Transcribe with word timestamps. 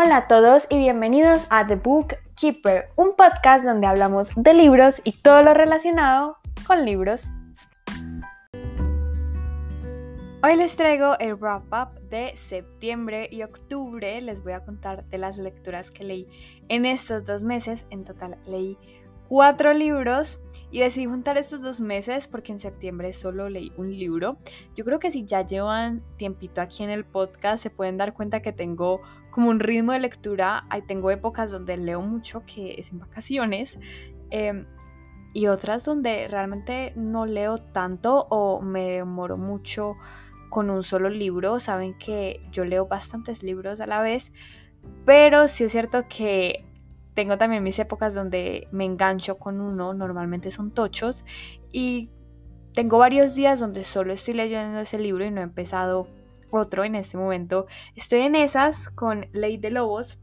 Hola 0.00 0.16
a 0.18 0.28
todos 0.28 0.64
y 0.70 0.78
bienvenidos 0.78 1.48
a 1.50 1.66
The 1.66 1.74
Book 1.74 2.14
Keeper, 2.36 2.90
un 2.94 3.16
podcast 3.16 3.64
donde 3.64 3.88
hablamos 3.88 4.30
de 4.36 4.54
libros 4.54 5.00
y 5.02 5.10
todo 5.10 5.42
lo 5.42 5.54
relacionado 5.54 6.36
con 6.68 6.84
libros. 6.84 7.24
Hoy 10.44 10.54
les 10.54 10.76
traigo 10.76 11.18
el 11.18 11.34
wrap 11.34 11.64
up 11.72 12.00
de 12.10 12.36
septiembre 12.36 13.28
y 13.32 13.42
octubre. 13.42 14.20
Les 14.20 14.44
voy 14.44 14.52
a 14.52 14.64
contar 14.64 15.04
de 15.06 15.18
las 15.18 15.36
lecturas 15.36 15.90
que 15.90 16.04
leí 16.04 16.28
en 16.68 16.86
estos 16.86 17.24
dos 17.24 17.42
meses. 17.42 17.84
En 17.90 18.04
total 18.04 18.38
leí 18.46 18.78
cuatro 19.28 19.74
libros 19.74 20.40
y 20.70 20.80
decidí 20.80 21.06
juntar 21.06 21.38
estos 21.38 21.60
dos 21.60 21.80
meses 21.80 22.28
porque 22.28 22.52
en 22.52 22.60
septiembre 22.60 23.12
solo 23.12 23.48
leí 23.48 23.72
un 23.76 23.90
libro. 23.90 24.36
Yo 24.74 24.84
creo 24.84 24.98
que 24.98 25.10
si 25.10 25.24
ya 25.24 25.44
llevan 25.44 26.02
tiempito 26.16 26.60
aquí 26.60 26.82
en 26.82 26.90
el 26.90 27.04
podcast 27.04 27.62
se 27.62 27.70
pueden 27.70 27.96
dar 27.96 28.14
cuenta 28.14 28.42
que 28.42 28.52
tengo 28.52 29.00
como 29.30 29.50
un 29.50 29.60
ritmo 29.60 29.92
de 29.92 30.00
lectura. 30.00 30.66
Ahí 30.70 30.82
tengo 30.82 31.10
épocas 31.10 31.50
donde 31.50 31.76
leo 31.76 32.00
mucho 32.00 32.44
que 32.46 32.74
es 32.78 32.92
en 32.92 32.98
vacaciones. 33.00 33.78
Em, 34.30 34.66
y 35.34 35.46
otras 35.46 35.84
donde 35.84 36.26
realmente 36.28 36.92
no 36.96 37.26
leo 37.26 37.58
tanto 37.58 38.26
o 38.30 38.60
me 38.60 38.90
demoro 38.92 39.36
mucho 39.36 39.96
con 40.48 40.70
un 40.70 40.82
solo 40.82 41.10
libro. 41.10 41.60
Saben 41.60 41.96
que 41.98 42.40
yo 42.50 42.64
leo 42.64 42.86
bastantes 42.86 43.42
libros 43.42 43.80
a 43.80 43.86
la 43.86 44.02
vez, 44.02 44.32
pero 45.04 45.48
sí 45.48 45.64
es 45.64 45.72
cierto 45.72 46.08
que 46.08 46.64
tengo 47.14 47.36
también 47.36 47.62
mis 47.64 47.78
épocas 47.78 48.14
donde 48.14 48.68
me 48.70 48.84
engancho 48.84 49.38
con 49.38 49.60
uno, 49.60 49.92
normalmente 49.92 50.50
son 50.52 50.70
tochos, 50.70 51.24
y 51.72 52.10
tengo 52.74 52.98
varios 52.98 53.34
días 53.34 53.58
donde 53.58 53.82
solo 53.82 54.12
estoy 54.12 54.34
leyendo 54.34 54.78
ese 54.78 55.00
libro 55.00 55.24
y 55.24 55.30
no 55.32 55.40
he 55.40 55.44
empezado 55.44 56.06
otro 56.50 56.84
en 56.84 56.94
este 56.94 57.16
momento. 57.16 57.66
Estoy 57.94 58.20
en 58.20 58.34
esas 58.34 58.88
con 58.90 59.26
Ley 59.32 59.56
de 59.56 59.70
Lobos, 59.70 60.22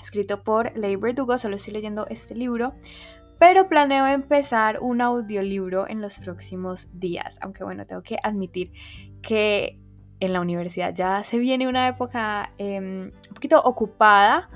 escrito 0.00 0.42
por 0.42 0.76
Ley 0.76 0.96
Verdugo, 0.96 1.38
solo 1.38 1.56
estoy 1.56 1.74
leyendo 1.74 2.06
este 2.08 2.34
libro, 2.34 2.74
pero 3.38 3.68
planeo 3.68 4.06
empezar 4.06 4.80
un 4.80 5.00
audiolibro 5.00 5.88
en 5.88 6.00
los 6.00 6.18
próximos 6.18 6.88
días, 6.92 7.38
aunque 7.40 7.64
bueno, 7.64 7.86
tengo 7.86 8.02
que 8.02 8.18
admitir 8.22 8.72
que 9.22 9.78
en 10.20 10.32
la 10.32 10.40
universidad 10.40 10.94
ya 10.94 11.24
se 11.24 11.38
viene 11.38 11.66
una 11.66 11.88
época 11.88 12.52
em, 12.58 13.10
un 13.28 13.34
poquito 13.34 13.60
ocupada 13.60 14.48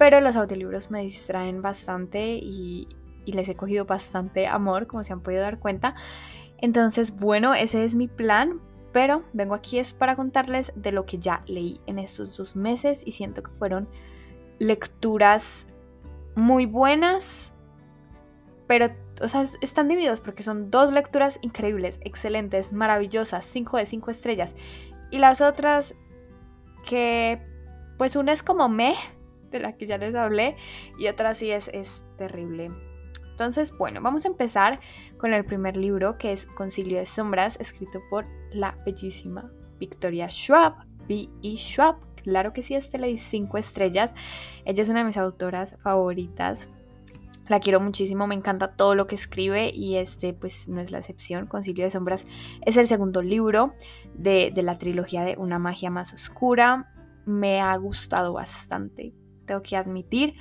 pero 0.00 0.22
los 0.22 0.34
audiolibros 0.34 0.90
me 0.90 1.02
distraen 1.02 1.60
bastante 1.60 2.36
y, 2.36 2.88
les 3.26 3.50
he 3.50 3.54
cogido 3.54 3.84
bastante 3.84 4.46
amor, 4.46 4.86
como 4.86 5.04
se 5.04 5.12
han 5.12 5.20
podido 5.20 5.42
dar 5.42 5.58
cuenta. 5.58 5.94
Entonces, 6.56 7.14
bueno, 7.14 7.52
ese 7.52 7.84
es 7.84 7.94
mi 7.94 8.08
plan, 8.08 8.60
pero 8.92 9.22
vengo 9.32 9.54
aquí 9.54 9.78
es 9.78 9.92
para 9.92 10.16
contarles 10.16 10.72
de 10.74 10.92
lo 10.92 11.06
que 11.06 11.18
ya 11.18 11.42
leí 11.46 11.80
en 11.86 11.98
estos 11.98 12.36
dos 12.36 12.56
meses 12.56 13.02
y 13.04 13.12
siento 13.12 13.42
que 13.42 13.50
fueron 13.50 13.88
lecturas 14.58 15.68
muy 16.34 16.66
buenas, 16.66 17.52
pero, 18.66 18.86
o 19.20 19.28
sea, 19.28 19.44
están 19.60 19.88
divididos 19.88 20.20
porque 20.20 20.42
son 20.42 20.70
dos 20.70 20.92
lecturas 20.92 21.38
increíbles, 21.42 21.98
excelentes, 22.02 22.72
maravillosas, 22.72 23.44
5 23.46 23.78
de 23.78 23.86
5 23.86 24.10
estrellas. 24.10 24.54
Y 25.10 25.18
las 25.18 25.40
otras 25.40 25.96
que, 26.88 27.40
pues 27.98 28.16
una 28.16 28.32
es 28.32 28.42
como 28.42 28.68
me, 28.68 28.94
de 29.50 29.60
la 29.60 29.76
que 29.76 29.86
ya 29.86 29.98
les 29.98 30.14
hablé, 30.14 30.56
y 30.98 31.08
otra 31.08 31.34
sí 31.34 31.50
es, 31.50 31.68
es 31.68 32.06
terrible. 32.16 32.70
Entonces, 33.40 33.76
bueno, 33.76 34.02
vamos 34.02 34.26
a 34.26 34.28
empezar 34.28 34.80
con 35.16 35.32
el 35.32 35.46
primer 35.46 35.76
libro 35.76 36.18
que 36.18 36.32
es 36.32 36.44
Concilio 36.44 36.98
de 36.98 37.06
Sombras, 37.06 37.56
escrito 37.58 38.02
por 38.10 38.26
la 38.52 38.76
bellísima 38.84 39.50
Victoria 39.78 40.28
Schwab, 40.28 40.84
B.E. 41.08 41.56
Schwab. 41.56 41.96
Claro 42.16 42.52
que 42.52 42.60
sí, 42.60 42.74
este 42.74 42.98
le 42.98 43.06
di 43.06 43.16
5 43.16 43.56
estrellas. 43.56 44.12
Ella 44.66 44.82
es 44.82 44.88
una 44.90 44.98
de 44.98 45.06
mis 45.06 45.16
autoras 45.16 45.76
favoritas. 45.82 46.68
La 47.48 47.60
quiero 47.60 47.80
muchísimo, 47.80 48.26
me 48.26 48.34
encanta 48.34 48.76
todo 48.76 48.94
lo 48.94 49.06
que 49.06 49.14
escribe 49.14 49.70
y 49.74 49.96
este 49.96 50.34
pues 50.34 50.68
no 50.68 50.82
es 50.82 50.92
la 50.92 50.98
excepción. 50.98 51.46
Concilio 51.46 51.84
de 51.84 51.90
Sombras 51.90 52.26
es 52.66 52.76
el 52.76 52.88
segundo 52.88 53.22
libro 53.22 53.72
de 54.12 54.52
la 54.54 54.76
trilogía 54.76 55.24
de 55.24 55.36
Una 55.38 55.58
magia 55.58 55.90
más 55.90 56.12
oscura. 56.12 56.92
Me 57.24 57.60
ha 57.60 57.74
gustado 57.76 58.34
bastante 58.34 59.14
tengo 59.50 59.62
que 59.62 59.76
admitir. 59.76 60.34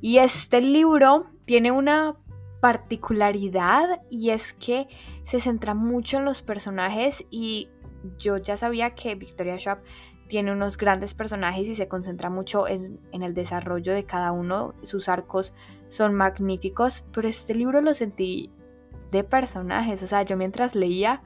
Y 0.00 0.18
este 0.18 0.60
libro 0.60 1.26
tiene 1.44 1.70
una 1.70 2.16
particularidad 2.60 4.02
y 4.10 4.30
es 4.30 4.52
que 4.52 4.88
se 5.24 5.40
centra 5.40 5.74
mucho 5.74 6.18
en 6.18 6.24
los 6.24 6.42
personajes 6.42 7.24
y 7.30 7.68
yo 8.18 8.36
ya 8.38 8.56
sabía 8.56 8.94
que 8.94 9.14
Victoria 9.14 9.58
Schwab 9.58 9.82
tiene 10.28 10.52
unos 10.52 10.76
grandes 10.76 11.14
personajes 11.14 11.68
y 11.68 11.74
se 11.74 11.88
concentra 11.88 12.30
mucho 12.30 12.68
en, 12.68 13.00
en, 13.12 13.22
el 13.22 13.34
desarrollo 13.34 13.94
de 13.94 14.04
cada 14.04 14.30
uno. 14.32 14.74
Sus 14.82 15.08
arcos 15.08 15.54
son 15.88 16.14
magníficos, 16.14 17.08
pero 17.12 17.28
este 17.28 17.54
libro 17.54 17.80
lo 17.80 17.94
sentí 17.94 18.50
de 19.10 19.24
personajes. 19.24 20.02
O 20.02 20.06
sea, 20.06 20.22
yo 20.22 20.36
mientras 20.36 20.74
leía, 20.74 21.22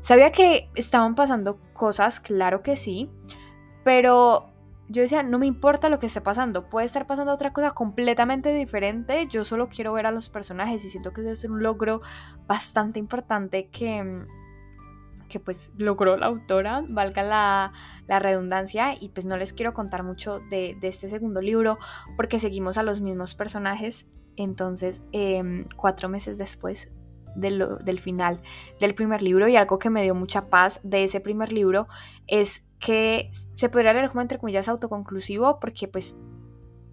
sabía 0.00 0.30
que 0.30 0.70
estaban 0.74 1.14
pasando 1.16 1.58
cosas, 1.72 2.20
claro 2.20 2.62
que 2.62 2.76
sí, 2.76 3.10
pero 3.84 4.46
yo 4.88 5.02
decía, 5.02 5.22
no 5.22 5.38
me 5.38 5.46
importa 5.46 5.88
lo 5.88 5.98
que 5.98 6.06
esté 6.06 6.20
pasando, 6.20 6.68
puede 6.68 6.86
estar 6.86 7.06
pasando 7.06 7.32
otra 7.32 7.52
cosa 7.52 7.72
completamente 7.72 8.54
diferente, 8.54 9.26
yo 9.28 9.44
solo 9.44 9.68
quiero 9.68 9.92
ver 9.92 10.06
a 10.06 10.10
los 10.10 10.28
personajes 10.28 10.84
y 10.84 10.90
siento 10.90 11.12
que 11.12 11.22
eso 11.22 11.30
es 11.30 11.44
un 11.44 11.62
logro 11.62 12.00
bastante 12.46 12.98
importante 12.98 13.68
que, 13.68 14.24
que 15.28 15.40
pues 15.40 15.72
logró 15.76 16.16
la 16.16 16.26
autora, 16.26 16.84
valga 16.88 17.22
la, 17.22 17.72
redundancia, 18.20 18.94
y 19.00 19.08
pues 19.08 19.26
no 19.26 19.36
les 19.36 19.52
quiero 19.52 19.74
contar 19.74 20.02
mucho 20.02 20.40
de, 20.40 20.78
este 20.82 21.08
segundo 21.08 21.40
libro 21.40 21.78
porque 22.16 22.38
seguimos 22.38 22.78
a 22.78 22.82
los 22.82 23.00
mismos 23.00 23.34
personajes, 23.34 24.08
entonces 24.36 25.02
em, 25.12 25.66
cuatro 25.76 26.08
meses 26.08 26.38
después 26.38 26.88
del 27.36 28.00
final 28.00 28.40
del 28.80 28.94
primer 28.94 29.22
libro 29.22 29.48
y 29.48 29.56
algo 29.56 29.78
que 29.78 29.90
me 29.90 30.02
dio 30.02 30.14
mucha 30.14 30.48
paz 30.48 30.80
de 30.82 31.04
ese 31.04 31.20
primer 31.20 31.52
libro 31.52 31.86
es 32.26 32.64
que 32.78 33.30
se 33.54 33.68
podría 33.68 33.92
leer 33.92 34.08
como 34.08 34.22
entre 34.22 34.38
comillas 34.38 34.68
autoconclusivo 34.68 35.58
porque 35.60 35.88
pues 35.88 36.16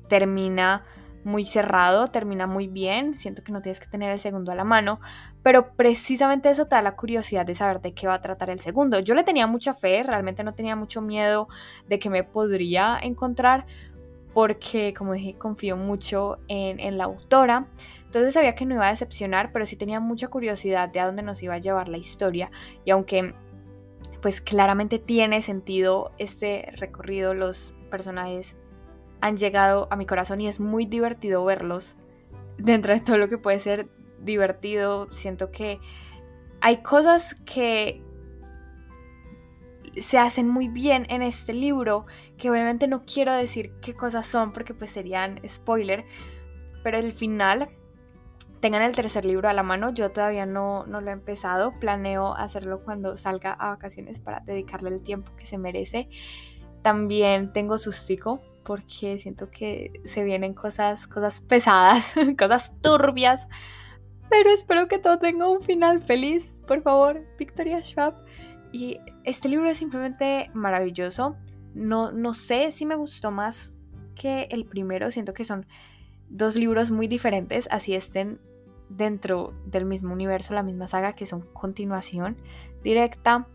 termina 0.09 0.85
muy 1.23 1.45
cerrado, 1.45 2.07
termina 2.07 2.47
muy 2.47 2.67
bien, 2.67 3.15
siento 3.15 3.43
que 3.43 3.51
no 3.51 3.61
tienes 3.61 3.79
que 3.79 3.87
tener 3.87 4.11
el 4.11 4.19
segundo 4.19 4.51
a 4.51 4.55
la 4.55 4.63
mano, 4.63 4.99
pero 5.41 5.73
precisamente 5.75 6.49
eso 6.49 6.65
te 6.65 6.75
da 6.75 6.81
la 6.81 6.95
curiosidad 6.95 7.45
de 7.45 7.55
saber 7.55 7.81
de 7.81 7.93
qué 7.93 8.07
va 8.07 8.15
a 8.15 8.21
tratar 8.21 8.49
el 8.49 8.59
segundo. 8.59 8.99
Yo 8.99 9.15
le 9.15 9.23
tenía 9.23 9.47
mucha 9.47 9.73
fe, 9.73 10.03
realmente 10.03 10.43
no 10.43 10.53
tenía 10.53 10.75
mucho 10.75 11.01
miedo 11.01 11.47
de 11.87 11.99
que 11.99 12.09
me 12.09 12.23
podría 12.23 12.97
encontrar, 13.01 13.65
porque 14.33 14.93
como 14.97 15.13
dije, 15.13 15.35
confío 15.37 15.77
mucho 15.77 16.39
en, 16.47 16.79
en 16.79 16.97
la 16.97 17.05
autora, 17.05 17.67
entonces 18.13 18.35
sabía 18.35 18.53
que 18.53 18.67
no 18.67 18.75
iba 18.75 18.85
a 18.85 18.91
decepcionar, 18.91 19.51
pero 19.51 19.65
sí 19.65 19.75
tenía 19.75 19.99
mucha 19.99 20.27
curiosidad 20.27 20.87
de 20.87 20.99
a 20.99 21.07
dónde 21.07 21.23
nos 21.23 21.41
iba 21.41 21.55
a 21.55 21.57
llevar 21.57 21.87
la 21.89 21.97
historia, 21.97 22.51
y 22.85 22.91
aunque 22.91 23.33
pues 24.21 24.39
claramente 24.39 24.99
tiene 24.99 25.41
sentido 25.41 26.11
este 26.19 26.71
recorrido, 26.77 27.33
los 27.33 27.75
personajes 27.89 28.55
han 29.19 29.37
llegado 29.37 29.87
a 29.89 29.95
mi 29.95 30.05
corazón 30.05 30.41
y 30.41 30.47
es 30.47 30.59
muy 30.59 30.85
divertido 30.85 31.43
verlos 31.43 31.95
dentro 32.59 32.93
de 32.93 32.99
todo 32.99 33.17
lo 33.17 33.29
que 33.29 33.39
puede 33.39 33.57
ser 33.57 33.89
divertido. 34.19 35.11
Siento 35.11 35.49
que 35.49 35.79
hay 36.61 36.83
cosas 36.83 37.33
que 37.45 38.03
se 39.99 40.19
hacen 40.19 40.47
muy 40.47 40.67
bien 40.67 41.07
en 41.09 41.23
este 41.23 41.51
libro, 41.51 42.05
que 42.37 42.51
obviamente 42.51 42.87
no 42.87 43.05
quiero 43.05 43.33
decir 43.33 43.71
qué 43.81 43.95
cosas 43.95 44.27
son 44.27 44.53
porque 44.53 44.75
pues 44.75 44.91
serían 44.91 45.41
spoiler, 45.47 46.05
pero 46.83 46.99
el 46.99 47.11
final 47.11 47.69
tengan 48.63 48.81
el 48.81 48.95
tercer 48.95 49.25
libro 49.25 49.49
a 49.49 49.53
la 49.53 49.61
mano. 49.61 49.91
Yo 49.91 50.11
todavía 50.11 50.45
no, 50.45 50.85
no 50.85 51.01
lo 51.01 51.09
he 51.09 51.11
empezado. 51.11 51.77
Planeo 51.81 52.33
hacerlo 52.33 52.79
cuando 52.81 53.17
salga 53.17 53.51
a 53.51 53.71
vacaciones 53.71 54.21
para 54.21 54.39
dedicarle 54.39 54.89
el 54.89 55.03
tiempo 55.03 55.35
que 55.35 55.45
se 55.45 55.57
merece. 55.57 56.07
También 56.81 57.51
tengo 57.51 57.77
sustico 57.77 58.39
porque 58.65 59.19
siento 59.19 59.51
que 59.51 59.99
se 60.05 60.23
vienen 60.23 60.53
cosas, 60.53 61.07
cosas 61.07 61.41
pesadas, 61.41 62.13
cosas 62.39 62.71
turbias. 62.79 63.49
Pero 64.29 64.49
espero 64.49 64.87
que 64.87 64.97
todo 64.97 65.19
tenga 65.19 65.49
un 65.49 65.59
final 65.59 66.01
feliz. 66.01 66.55
Por 66.65 66.81
favor, 66.81 67.21
Victoria 67.37 67.81
Schwab. 67.81 68.13
Y 68.71 68.97
este 69.25 69.49
libro 69.49 69.69
es 69.69 69.77
simplemente 69.77 70.49
maravilloso. 70.53 71.35
No, 71.73 72.13
no 72.13 72.33
sé 72.33 72.71
si 72.71 72.85
me 72.85 72.95
gustó 72.95 73.29
más 73.29 73.75
que 74.15 74.43
el 74.51 74.63
primero. 74.65 75.11
Siento 75.11 75.33
que 75.33 75.43
son 75.43 75.65
dos 76.29 76.55
libros 76.55 76.91
muy 76.91 77.09
diferentes, 77.09 77.67
así 77.69 77.93
estén 77.93 78.39
dentro 78.95 79.53
del 79.65 79.85
mismo 79.85 80.13
universo, 80.13 80.53
la 80.53 80.63
misma 80.63 80.87
saga, 80.87 81.13
que 81.13 81.25
son 81.25 81.41
continuación 81.53 82.37
directa, 82.83 83.47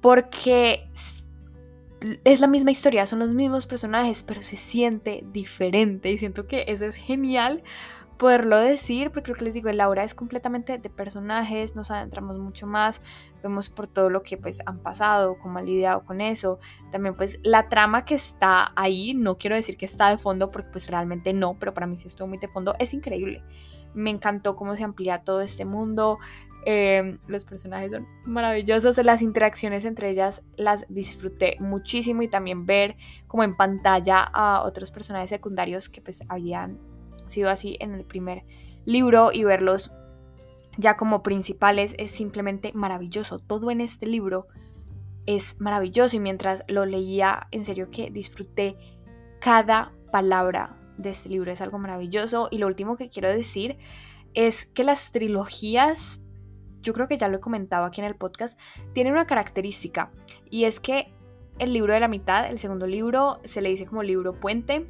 porque 0.00 0.88
es 2.24 2.40
la 2.40 2.46
misma 2.46 2.70
historia, 2.70 3.06
son 3.06 3.18
los 3.18 3.30
mismos 3.30 3.66
personajes, 3.66 4.22
pero 4.22 4.42
se 4.42 4.56
siente 4.56 5.22
diferente 5.32 6.10
y 6.10 6.18
siento 6.18 6.46
que 6.46 6.64
eso 6.68 6.86
es 6.86 6.96
genial 6.96 7.62
poderlo 8.20 8.58
decir, 8.58 9.10
porque 9.12 9.30
lo 9.30 9.36
que 9.36 9.44
les 9.44 9.54
digo, 9.54 9.70
el 9.70 9.80
aura 9.80 10.04
es 10.04 10.14
completamente 10.14 10.76
de 10.76 10.90
personajes, 10.90 11.74
nos 11.74 11.90
adentramos 11.90 12.38
mucho 12.38 12.66
más, 12.66 13.00
vemos 13.42 13.70
por 13.70 13.86
todo 13.86 14.10
lo 14.10 14.22
que 14.22 14.36
pues 14.36 14.60
han 14.66 14.78
pasado, 14.78 15.38
cómo 15.38 15.58
han 15.58 15.64
lidiado 15.64 16.04
con 16.04 16.20
eso, 16.20 16.58
también 16.92 17.16
pues 17.16 17.38
la 17.42 17.70
trama 17.70 18.04
que 18.04 18.14
está 18.14 18.72
ahí, 18.76 19.14
no 19.14 19.38
quiero 19.38 19.56
decir 19.56 19.78
que 19.78 19.86
está 19.86 20.10
de 20.10 20.18
fondo, 20.18 20.50
porque 20.50 20.68
pues 20.70 20.86
realmente 20.86 21.32
no, 21.32 21.58
pero 21.58 21.72
para 21.72 21.86
mí 21.86 21.96
sí 21.96 22.08
estuvo 22.08 22.28
muy 22.28 22.36
de 22.36 22.48
fondo, 22.48 22.74
es 22.78 22.92
increíble. 22.92 23.42
Me 23.94 24.10
encantó 24.10 24.56
cómo 24.56 24.76
se 24.76 24.84
amplía 24.84 25.22
todo 25.22 25.40
este 25.40 25.64
mundo, 25.64 26.18
em, 26.64 27.18
los 27.26 27.44
personajes 27.44 27.90
son 27.90 28.06
maravillosos, 28.24 28.96
las 28.98 29.22
interacciones 29.22 29.84
entre 29.84 30.10
ellas 30.10 30.42
las 30.56 30.86
disfruté 30.88 31.56
muchísimo 31.58 32.22
y 32.22 32.28
también 32.28 32.66
ver 32.66 32.96
como 33.26 33.44
en 33.44 33.54
pantalla 33.54 34.22
a 34.22 34.62
otros 34.62 34.90
personajes 34.90 35.30
secundarios 35.30 35.88
que 35.88 36.00
pues 36.00 36.22
habían 36.28 36.78
sido 37.26 37.48
así 37.48 37.76
en 37.80 37.94
el 37.94 38.04
primer 38.04 38.44
libro 38.84 39.32
y 39.32 39.44
verlos 39.44 39.90
ya 40.76 40.96
como 40.96 41.22
principales 41.22 41.94
es 41.98 42.10
simplemente 42.10 42.72
maravilloso. 42.74 43.38
Todo 43.38 43.70
en 43.70 43.80
este 43.80 44.06
libro 44.06 44.46
es 45.26 45.60
maravilloso 45.60 46.16
y 46.16 46.20
mientras 46.20 46.62
lo 46.68 46.86
leía, 46.86 47.48
en 47.50 47.64
serio 47.64 47.90
que 47.90 48.10
disfruté 48.10 48.74
cada 49.40 49.92
palabra 50.10 50.79
de 51.02 51.10
este 51.10 51.28
libro. 51.28 51.50
Es 51.50 51.60
algo 51.60 51.78
maravilloso. 51.78 52.48
Y 52.50 52.58
lo 52.58 52.66
último 52.66 52.96
que 52.96 53.08
quiero 53.08 53.28
decir 53.28 53.78
es 54.34 54.66
que 54.66 54.84
las 54.84 55.12
trilogías, 55.12 56.20
yo 56.82 56.92
creo 56.92 57.08
que 57.08 57.18
ya 57.18 57.28
lo 57.28 57.38
he 57.38 57.40
comentado 57.40 57.84
aquí 57.84 58.00
en 58.00 58.06
el 58.06 58.14
podcast, 58.14 58.58
tienen 58.92 59.12
una 59.14 59.26
característica 59.26 60.10
y 60.48 60.64
es 60.64 60.80
que 60.80 61.12
el 61.58 61.72
libro 61.72 61.92
de 61.92 62.00
la 62.00 62.08
mitad, 62.08 62.48
el 62.48 62.58
segundo 62.58 62.86
libro, 62.86 63.40
se 63.44 63.60
le 63.60 63.68
dice 63.68 63.86
como 63.86 64.02
libro 64.02 64.32
puente 64.32 64.86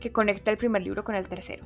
que 0.00 0.12
conecta 0.12 0.50
el 0.50 0.58
primer 0.58 0.82
libro 0.82 1.02
con 1.02 1.14
el 1.14 1.28
tercero. 1.28 1.64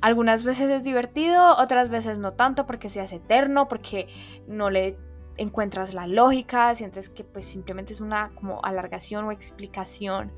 Algunas 0.00 0.44
veces 0.44 0.70
es 0.70 0.84
divertido, 0.84 1.56
otras 1.56 1.88
veces 1.88 2.18
no 2.18 2.34
tanto 2.34 2.66
porque 2.66 2.88
se 2.88 3.00
eterno, 3.02 3.66
porque 3.66 4.06
no 4.46 4.70
le 4.70 4.96
encuentras 5.36 5.92
la 5.92 6.06
lógica, 6.06 6.74
sientes 6.74 7.08
que 7.08 7.24
pues 7.24 7.44
simplemente 7.44 7.92
es 7.92 8.00
una 8.00 8.30
como 8.34 8.64
alargación 8.64 9.24
o 9.24 9.32
explicación 9.32 10.32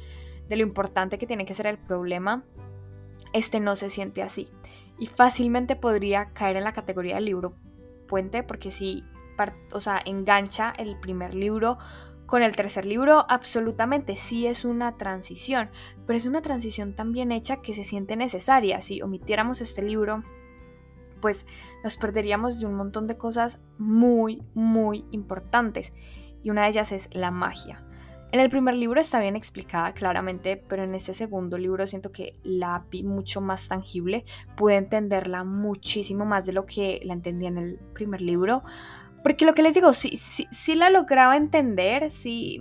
de 0.50 0.56
lo 0.56 0.62
importante 0.64 1.16
que 1.16 1.26
tiene 1.26 1.46
que 1.46 1.54
ser 1.54 1.66
el 1.66 1.78
problema. 1.78 2.44
Este 3.32 3.60
no 3.60 3.76
se 3.76 3.88
siente 3.88 4.20
así 4.22 4.48
y 4.98 5.06
fácilmente 5.06 5.76
podría 5.76 6.32
caer 6.32 6.56
en 6.56 6.64
la 6.64 6.74
categoría 6.74 7.14
del 7.14 7.24
libro 7.24 7.54
puente 8.08 8.42
porque 8.42 8.72
si, 8.72 9.04
o 9.72 9.80
sea, 9.80 10.02
engancha 10.04 10.74
el 10.76 10.98
primer 10.98 11.34
libro 11.34 11.78
con 12.26 12.42
el 12.42 12.54
tercer 12.54 12.84
libro, 12.84 13.24
absolutamente 13.28 14.16
sí 14.16 14.46
es 14.46 14.64
una 14.64 14.96
transición, 14.96 15.70
pero 16.06 16.16
es 16.16 16.26
una 16.26 16.42
transición 16.42 16.94
tan 16.94 17.12
bien 17.12 17.32
hecha 17.32 17.62
que 17.62 17.72
se 17.72 17.82
siente 17.82 18.14
necesaria. 18.14 18.80
Si 18.82 19.02
omitiéramos 19.02 19.60
este 19.60 19.82
libro, 19.82 20.22
pues 21.20 21.46
nos 21.82 21.96
perderíamos 21.96 22.60
de 22.60 22.66
un 22.66 22.74
montón 22.74 23.06
de 23.06 23.16
cosas 23.16 23.58
muy, 23.78 24.42
muy 24.54 25.04
importantes. 25.10 25.92
Y 26.42 26.50
una 26.50 26.62
de 26.62 26.68
ellas 26.70 26.92
es 26.92 27.08
la 27.12 27.30
magia. 27.30 27.84
En 28.32 28.38
el 28.38 28.48
primer 28.48 28.74
libro 28.74 29.00
está 29.00 29.18
bien 29.18 29.34
explicada 29.34 29.92
claramente, 29.92 30.62
pero 30.68 30.84
en 30.84 30.94
este 30.94 31.12
segundo 31.12 31.58
libro 31.58 31.84
siento 31.88 32.12
que 32.12 32.38
la 32.44 32.84
vi 32.88 33.02
mucho 33.02 33.40
más 33.40 33.66
tangible. 33.66 34.24
Pude 34.56 34.76
entenderla 34.76 35.42
muchísimo 35.42 36.24
más 36.24 36.46
de 36.46 36.52
lo 36.52 36.64
que 36.64 37.00
la 37.02 37.14
entendía 37.14 37.48
en 37.48 37.58
el 37.58 37.78
primer 37.92 38.20
libro. 38.20 38.62
Porque 39.24 39.44
lo 39.44 39.54
que 39.54 39.62
les 39.62 39.74
digo, 39.74 39.92
sí, 39.92 40.16
sí, 40.16 40.74
la 40.76 40.90
lograba 40.90 41.36
entender, 41.36 42.12
sí, 42.12 42.60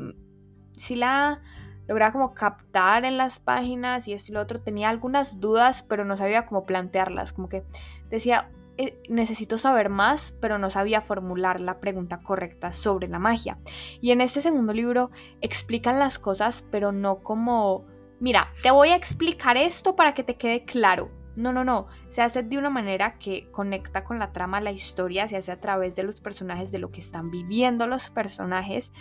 sí 0.75 0.95
la 0.95 1.41
lograba 1.87 2.11
como 2.13 2.33
captar 2.33 3.05
en 3.05 3.17
las 3.17 3.39
páginas 3.39 4.07
y 4.07 4.13
esto 4.13 4.31
y 4.31 4.35
lo 4.35 4.41
otro. 4.41 4.61
Tenía 4.61 4.89
algunas 4.89 5.39
dudas, 5.39 5.83
pero 5.83 6.03
no 6.03 6.17
sabía 6.17 6.47
cómo 6.47 6.65
plantearlas. 6.65 7.31
Como 7.31 7.47
que 7.47 7.63
decía, 8.09 8.49
eh, 8.81 8.97
necesito 9.09 9.57
saber 9.57 9.89
más, 9.89 10.37
pero 10.39 10.57
no 10.57 10.69
sabía 10.69 11.01
formular 11.01 11.59
la 11.59 11.81
pregunta 11.81 12.19
correcta 12.19 12.71
sobre 12.71 13.09
la 13.09 13.19
magia. 13.19 13.59
Y 13.99 14.11
en 14.11 14.21
este 14.21 14.41
segundo 14.41 14.71
libro 14.71 15.11
explican 15.41 15.99
las 15.99 16.17
cosas, 16.17 16.65
pero 16.71 16.93
no 16.93 17.19
como, 17.19 17.85
mira, 18.21 18.47
te 18.63 18.71
voy 18.71 18.91
a 18.91 18.95
explicar 18.95 19.57
esto 19.57 19.97
para 19.97 20.13
que 20.13 20.23
te 20.23 20.37
quede 20.37 20.63
claro. 20.63 21.11
No, 21.35 21.51
no, 21.51 21.65
no. 21.65 21.87
Se 22.07 22.21
hace 22.21 22.41
de 22.41 22.57
una 22.57 22.69
manera 22.69 23.19
que 23.19 23.51
conecta 23.51 24.05
con 24.05 24.17
la 24.17 24.31
trama, 24.31 24.61
la 24.61 24.71
historia, 24.71 25.27
se 25.27 25.35
hace 25.35 25.51
a 25.51 25.59
través 25.59 25.93
de 25.95 26.03
los 26.03 26.21
personajes, 26.21 26.71
de 26.71 26.79
lo 26.79 26.89
que 26.89 27.01
están 27.01 27.31
viviendo 27.31 27.85
los 27.85 28.09
personajes. 28.09 28.93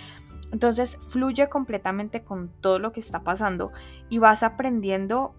Entonces 0.50 0.98
fluye 1.10 1.48
completamente 1.48 2.24
con 2.24 2.48
todo 2.60 2.80
lo 2.80 2.90
que 2.90 2.98
está 2.98 3.22
pasando 3.22 3.70
y 4.08 4.18
vas 4.18 4.42
aprendiendo 4.42 5.36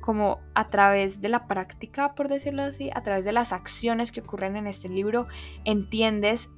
como 0.00 0.40
a 0.54 0.68
través 0.68 1.20
de 1.20 1.28
la 1.28 1.46
práctica, 1.46 2.14
por 2.14 2.28
decirlo 2.28 2.62
así, 2.62 2.90
a 2.94 3.02
través 3.02 3.24
de 3.24 3.32
las 3.32 3.52
acciones 3.52 4.12
que 4.12 4.20
ocurren 4.20 4.56
en 4.56 4.66
este 4.66 4.88
libro, 4.88 5.26
entiendes 5.64 6.48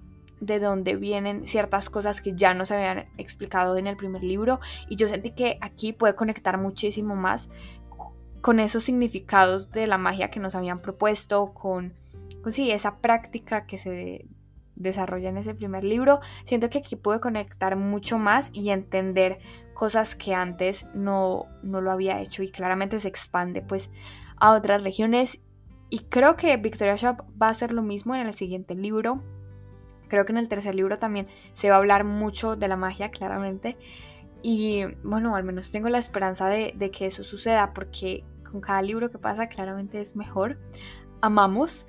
de 0.41 0.59
dónde 0.59 0.97
vienen 0.97 1.47
ciertas 1.47 1.91
cosas 1.91 2.21
que 2.21 2.35
ya 2.35 2.55
no 2.55 2.65
se 2.65 2.75
habían 2.75 3.09
explicado 3.19 3.77
en 3.77 3.87
el 3.87 3.97
primer 3.97 4.23
libro. 4.23 4.61
Y 4.89 4.97
yo 4.97 5.09
sentí 5.09 5.33
que 5.33 5.59
aquí 5.61 5.93
puede 5.93 6.15
conectar 6.15 6.59
muchísimo 6.59 7.15
más 7.15 7.51
con 8.41 8.59
esos 8.59 8.85
significados 8.85 9.71
de 9.71 9.87
la 9.87 9.99
magia 9.99 10.31
que 10.31 10.41
nos 10.41 10.55
habían 10.55 10.81
propuesto, 10.81 11.53
con, 11.53 11.95
sí, 12.51 12.71
esa 12.71 13.01
práctica 13.01 13.67
que 13.67 13.77
se 13.77 14.27
desarrolla 14.82 15.29
en 15.29 15.37
ese 15.37 15.55
primer 15.55 15.85
libro, 15.85 16.21
siento 16.44 16.71
que 16.71 16.79
aquí 16.79 16.97
pude 16.97 17.21
conectar 17.21 17.77
mucho 17.77 18.19
más 18.19 18.50
y 18.53 18.71
entender 18.71 19.38
cosas 19.75 20.15
que 20.15 20.35
antes 20.35 20.87
no, 20.94 21.44
no 21.62 21.81
lo 21.81 21.91
había 21.91 22.21
hecho 22.21 22.43
y 22.43 22.50
claramente 22.50 22.99
se 22.99 23.09
expande 23.09 23.62
pues 23.62 23.91
a 24.37 24.53
otras 24.53 24.82
regiones 24.82 25.41
y 25.91 26.05
creo 26.05 26.37
que 26.37 26.56
Victoria 26.56 26.94
Shop 26.94 27.25
va 27.41 27.49
a 27.49 27.50
hacer 27.50 27.73
lo 27.73 27.82
mismo 27.82 28.15
en 28.15 28.27
el 28.27 28.32
siguiente 28.32 28.77
libro. 28.77 29.21
Creo 30.09 30.25
que 30.25 30.32
en 30.32 30.38
el 30.38 30.49
tercer 30.49 30.75
libro 30.75 30.97
también 30.97 31.27
se 31.55 31.69
va 31.69 31.77
a 31.77 31.79
hablar 31.79 32.05
mucho 32.05 32.55
de 32.55 32.69
la 32.69 32.77
magia, 32.77 33.11
claramente. 33.11 33.77
Y 34.41 34.85
bueno, 35.03 35.35
al 35.35 35.43
menos 35.43 35.73
tengo 35.73 35.88
la 35.88 35.99
esperanza 35.99 36.49
de, 36.49 36.91
que 36.93 37.06
eso 37.06 37.25
suceda 37.25 37.75
porque 37.75 38.25
con 38.49 38.61
cada 38.61 38.82
libro 38.82 39.11
que 39.11 39.19
pasa 39.19 39.49
claramente 39.49 40.00
es 40.00 40.15
mejor. 40.15 40.59
Amamos 41.21 41.87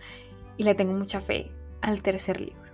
y 0.58 0.64
le 0.64 0.74
tengo 0.74 0.94
mucha 0.94 1.22
fe 1.22 1.52
al 1.82 2.02
tercer 2.02 2.42
libro. 2.42 2.71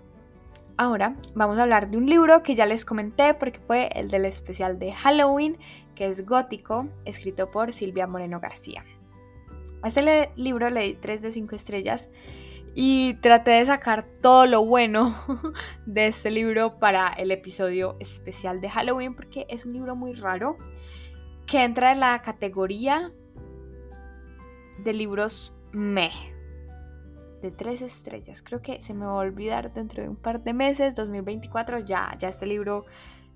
Ahora 0.79 1.15
vamos 1.33 1.57
a 1.57 1.63
hablar 1.63 1.89
de 1.89 1.97
un 1.97 2.07
libro 2.07 2.43
que 2.43 2.53
ya 2.53 2.67
les 2.67 2.85
comenté 2.85 3.33
porque 3.33 3.59
fue 3.59 3.89
el 3.95 4.11
del 4.11 4.25
especial 4.25 4.77
de 4.77 4.93
Halloween, 4.93 5.57
que 5.95 6.07
es 6.07 6.23
Gótico, 6.23 6.87
escrito 7.03 7.49
por 7.49 7.73
Silvia 7.73 8.05
Moreno 8.05 8.39
García. 8.39 8.85
A 9.81 9.87
este 9.87 10.29
libro 10.35 10.69
le 10.69 10.81
di 10.81 10.93
3 10.93 11.23
de 11.23 11.31
5 11.31 11.55
estrellas 11.55 12.09
y 12.75 13.15
traté 13.15 13.51
de 13.51 13.65
sacar 13.65 14.05
todo 14.21 14.45
lo 14.45 14.63
bueno 14.65 15.15
de 15.87 16.05
este 16.05 16.29
libro 16.29 16.77
para 16.77 17.07
el 17.07 17.31
episodio 17.31 17.95
especial 17.99 18.61
de 18.61 18.69
Halloween 18.69 19.15
porque 19.15 19.47
es 19.49 19.65
un 19.65 19.73
libro 19.73 19.95
muy 19.95 20.13
raro 20.13 20.59
que 21.47 21.63
entra 21.63 21.91
en 21.91 22.01
la 22.01 22.21
categoría 22.21 23.11
de 24.77 24.93
libros 24.93 25.55
me 25.71 26.11
de 27.41 27.51
tres 27.51 27.81
estrellas. 27.81 28.41
Creo 28.41 28.61
que 28.61 28.81
se 28.81 28.93
me 28.93 29.05
va 29.05 29.11
a 29.11 29.15
olvidar 29.15 29.73
dentro 29.73 30.03
de 30.03 30.09
un 30.09 30.15
par 30.15 30.43
de 30.43 30.53
meses, 30.53 30.95
2024, 30.95 31.79
ya, 31.79 32.15
ya 32.17 32.29
este 32.29 32.45
libro 32.45 32.85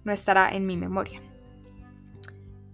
no 0.03 0.11
estará 0.11 0.49
en 0.49 0.65
mi 0.65 0.77
memoria. 0.77 1.21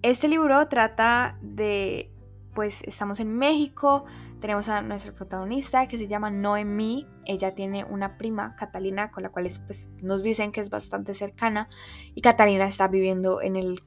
Este 0.02 0.28
libro 0.28 0.68
trata 0.68 1.38
de 1.42 2.12
pues 2.54 2.82
estamos 2.88 3.20
en 3.20 3.38
México, 3.38 4.06
tenemos 4.42 4.68
a 4.68 4.82
nuestra 4.82 5.14
protagonista 5.14 5.88
que 5.88 6.00
se 6.00 6.08
llama 6.08 6.32
Noemí, 6.32 7.06
ella 7.24 7.54
tiene 7.54 7.84
una 7.84 8.18
prima, 8.18 8.56
Catalina, 8.56 9.12
con 9.12 9.22
la 9.22 9.30
cual 9.30 9.48
pues, 9.68 9.90
nos 10.02 10.24
dicen 10.24 10.52
que 10.52 10.62
es 10.62 10.72
bastante 10.72 11.14
cercana 11.14 11.70
y 12.16 12.22
Catalina 12.22 12.66
está 12.66 12.88
viviendo 12.88 13.44
en 13.44 13.58
el 13.58 13.84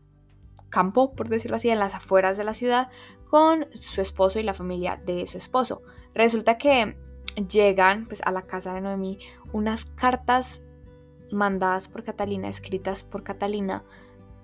campo, 0.68 1.16
por 1.16 1.28
decirlo 1.28 1.56
así, 1.56 1.68
en 1.68 1.80
las 1.80 1.94
afueras 1.94 2.38
de 2.38 2.44
la 2.44 2.54
ciudad 2.54 2.90
con 3.28 3.66
su 3.80 4.00
esposo 4.00 4.38
y 4.38 4.44
la 4.44 4.54
familia 4.54 5.02
de 5.04 5.26
su 5.26 5.36
esposo. 5.36 5.82
Resulta 6.14 6.56
que 6.56 6.96
llegan 7.48 8.06
pues 8.06 8.20
a 8.24 8.30
la 8.30 8.42
casa 8.42 8.74
de 8.74 8.80
Noemí 8.80 9.18
unas 9.52 9.84
cartas 9.84 10.62
mandadas 11.30 11.88
por 11.88 12.04
Catalina, 12.04 12.48
escritas 12.48 13.04
por 13.04 13.22
Catalina, 13.22 13.84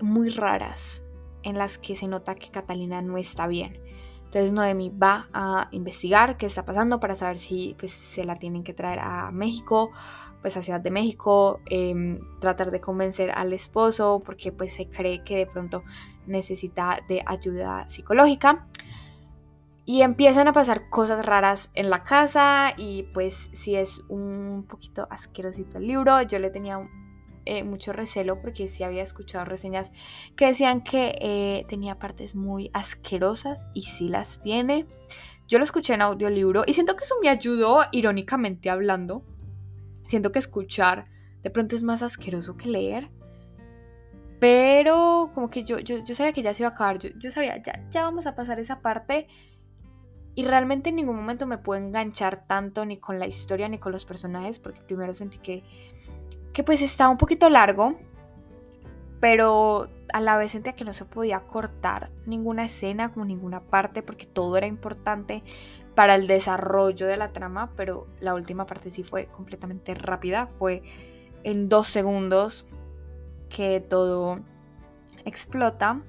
muy 0.00 0.28
raras, 0.28 1.02
en 1.42 1.58
las 1.58 1.78
que 1.78 1.96
se 1.96 2.06
nota 2.06 2.34
que 2.34 2.50
Catalina 2.50 3.02
no 3.02 3.18
está 3.18 3.46
bien. 3.46 3.80
Entonces 4.24 4.52
Noemi 4.52 4.90
va 4.90 5.28
a 5.32 5.68
investigar 5.70 6.36
qué 6.36 6.46
está 6.46 6.64
pasando 6.64 6.98
para 6.98 7.14
saber 7.14 7.38
si 7.38 7.76
pues, 7.78 7.92
se 7.92 8.24
la 8.24 8.36
tienen 8.36 8.64
que 8.64 8.74
traer 8.74 8.98
a 8.98 9.30
México, 9.30 9.92
pues 10.42 10.56
a 10.56 10.62
Ciudad 10.62 10.80
de 10.80 10.90
México, 10.90 11.60
em, 11.70 12.20
tratar 12.40 12.70
de 12.70 12.80
convencer 12.80 13.30
al 13.30 13.52
esposo 13.52 14.22
porque 14.24 14.52
pues 14.52 14.74
se 14.74 14.88
cree 14.88 15.22
que 15.24 15.36
de 15.38 15.46
pronto 15.46 15.84
necesita 16.26 17.00
de 17.08 17.22
ayuda 17.24 17.88
psicológica. 17.88 18.66
Y 19.88 20.02
empiezan 20.02 20.48
a 20.48 20.52
pasar 20.52 20.90
cosas 20.90 21.24
raras 21.24 21.70
en 21.74 21.90
la 21.90 22.02
casa 22.02 22.74
y 22.76 23.04
pues 23.14 23.50
si 23.52 23.76
es 23.76 24.00
un 24.08 24.66
poquito 24.68 25.06
asquerosito 25.10 25.78
el 25.78 25.86
libro, 25.86 26.20
yo 26.22 26.40
le 26.40 26.50
tenía 26.50 26.80
eh, 27.44 27.62
mucho 27.62 27.92
recelo 27.92 28.40
porque 28.42 28.66
sí 28.66 28.82
había 28.82 29.04
escuchado 29.04 29.44
reseñas 29.44 29.92
que 30.34 30.46
decían 30.46 30.82
que 30.82 31.16
eh, 31.20 31.62
tenía 31.68 32.00
partes 32.00 32.34
muy 32.34 32.68
asquerosas 32.74 33.68
y 33.72 33.82
sí 33.82 34.08
las 34.08 34.42
tiene. 34.42 34.86
yo 35.46 35.58
lo 35.58 35.64
escuché 35.64 35.94
en 35.94 36.02
audiolibro 36.02 36.64
y 36.66 36.72
siento 36.72 36.96
que 36.96 37.04
eso 37.04 37.14
me 37.22 37.28
ayudó 37.28 37.82
irónicamente 37.92 38.68
hablando. 38.68 39.22
Siento 40.04 40.32
que 40.32 40.40
escuchar 40.40 41.06
de 41.44 41.50
pronto 41.50 41.76
es 41.76 41.84
más 41.84 42.02
asqueroso 42.02 42.56
que 42.56 42.68
leer. 42.68 43.08
Pero 44.40 45.30
como 45.32 45.48
que 45.48 45.62
yo, 45.62 45.78
yo, 45.78 46.02
sabía 46.14 46.32
que 46.32 46.42
ya 46.42 46.52
se 46.52 46.64
iba 46.64 46.70
a 46.70 46.72
acabar, 46.72 46.98
yo, 46.98 47.30
sabía, 47.30 47.62
ya, 47.62 47.88
ya 47.90 48.02
vamos 48.02 48.26
a 48.26 48.34
pasar 48.34 48.58
esa 48.58 48.80
parte. 48.80 49.28
Y 50.36 50.44
realmente 50.44 50.90
en 50.90 50.96
ningún 50.96 51.16
momento 51.16 51.46
me 51.46 51.56
pude 51.56 51.78
enganchar 51.78 52.46
tanto 52.46 52.84
ni 52.84 52.98
con 52.98 53.18
la 53.18 53.26
historia 53.26 53.68
ni 53.68 53.78
con 53.78 53.90
los 53.90 54.04
personajes, 54.04 54.58
porque 54.58 54.82
primero 54.82 55.14
sentí 55.14 55.38
que, 55.38 55.64
que 56.52 56.62
pues 56.62 56.82
estaba 56.82 57.10
un 57.10 57.16
poquito 57.16 57.48
largo, 57.48 57.96
pero 59.18 59.88
a 60.12 60.20
la 60.20 60.36
vez 60.36 60.52
sentía 60.52 60.74
que 60.74 60.84
no 60.84 60.92
se 60.92 61.06
podía 61.06 61.40
cortar 61.40 62.10
ninguna 62.26 62.66
escena, 62.66 63.12
como 63.12 63.24
ninguna 63.24 63.60
parte, 63.60 64.02
porque 64.02 64.26
todo 64.26 64.58
era 64.58 64.66
importante 64.66 65.42
para 65.94 66.14
el 66.14 66.26
desarrollo 66.26 67.06
de 67.06 67.16
la 67.16 67.32
trama, 67.32 67.70
pero 67.74 68.06
la 68.20 68.34
última 68.34 68.66
parte 68.66 68.90
sí 68.90 69.02
fue 69.02 69.26
completamente 69.26 69.94
rápida, 69.94 70.46
fue 70.46 70.82
en 71.42 71.70
dos 71.70 71.86
segundos 71.86 72.66
que 73.48 73.80
todo 73.80 74.40
explota. 75.24 76.02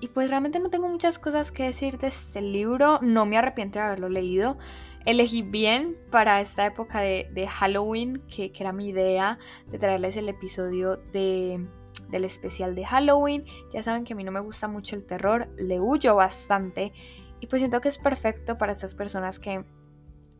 Y 0.00 0.08
pues 0.08 0.28
realmente 0.28 0.58
no 0.58 0.68
tengo 0.68 0.88
muchas 0.88 1.18
cosas 1.18 1.50
que 1.50 1.64
decir 1.64 1.98
de 1.98 2.08
este 2.08 2.42
libro, 2.42 2.98
no 3.00 3.24
me 3.24 3.38
arrepiento 3.38 3.78
de 3.78 3.86
haberlo 3.86 4.08
leído. 4.08 4.58
Elegí 5.06 5.42
bien 5.42 5.96
para 6.10 6.40
esta 6.40 6.66
época 6.66 7.00
de, 7.00 7.48
Halloween, 7.48 8.22
que, 8.28 8.52
era 8.58 8.72
mi 8.72 8.88
idea 8.88 9.38
de 9.70 9.78
traerles 9.78 10.16
el 10.16 10.28
episodio 10.28 10.96
de, 11.12 11.64
del 12.10 12.24
especial 12.24 12.74
de 12.74 12.84
Halloween. 12.84 13.44
Ya 13.72 13.82
saben 13.82 14.04
que 14.04 14.12
a 14.12 14.16
mí 14.16 14.24
no 14.24 14.32
me 14.32 14.40
gusta 14.40 14.68
mucho 14.68 14.96
el 14.96 15.06
terror, 15.06 15.48
le 15.56 15.80
huyo 15.80 16.16
bastante. 16.16 16.92
Y 17.40 17.46
pues 17.46 17.60
siento 17.60 17.80
que 17.80 17.88
es 17.88 17.98
perfecto 17.98 18.58
para 18.58 18.72
estas 18.72 18.94
personas 18.94 19.38
que 19.38 19.64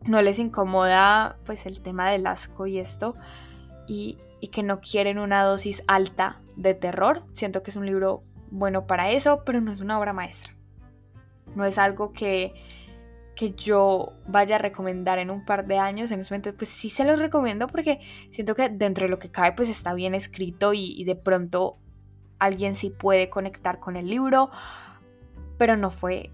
no 0.04 0.22
les 0.22 0.38
incomoda 0.38 1.38
pues 1.44 1.66
el 1.66 1.80
tema 1.80 2.10
del 2.10 2.26
asco 2.26 2.66
y 2.66 2.78
esto 2.78 3.14
y, 3.86 4.18
que 4.52 4.62
no 4.62 4.80
quieren 4.80 5.18
una 5.18 5.42
dosis 5.42 5.82
alta 5.88 6.40
de 6.56 6.74
terror. 6.74 7.24
Siento 7.34 7.62
que 7.62 7.70
es 7.70 7.76
un 7.76 7.84
libro 7.84 8.22
bueno 8.58 8.86
para 8.86 9.10
eso, 9.10 9.42
pero 9.44 9.60
no 9.60 9.72
es 9.72 9.80
una 9.80 9.98
obra 9.98 10.12
maestra. 10.12 10.54
No 11.54 11.64
es 11.64 11.78
algo 11.78 12.12
que, 12.12 12.52
que 13.34 13.52
yo 13.52 14.12
vaya 14.26 14.56
a 14.56 14.58
recomendar 14.58 15.18
en 15.18 15.30
un 15.30 15.44
par 15.44 15.66
de 15.66 15.78
años. 15.78 16.10
En 16.10 16.20
ese 16.20 16.34
momento, 16.34 16.54
pues 16.56 16.68
sí 16.68 16.90
se 16.90 17.04
los 17.04 17.18
recomiendo 17.18 17.68
porque 17.68 18.00
siento 18.30 18.54
que 18.54 18.68
dentro 18.68 19.04
de 19.04 19.10
lo 19.10 19.18
que 19.18 19.30
cabe, 19.30 19.52
pues 19.52 19.68
está 19.68 19.94
bien 19.94 20.14
escrito 20.14 20.72
y, 20.72 21.00
y 21.00 21.04
de 21.04 21.16
pronto 21.16 21.78
alguien 22.38 22.74
sí 22.74 22.90
puede 22.90 23.30
conectar 23.30 23.80
con 23.80 23.96
el 23.96 24.08
libro, 24.08 24.50
pero 25.58 25.76
no 25.76 25.90
fue 25.90 26.30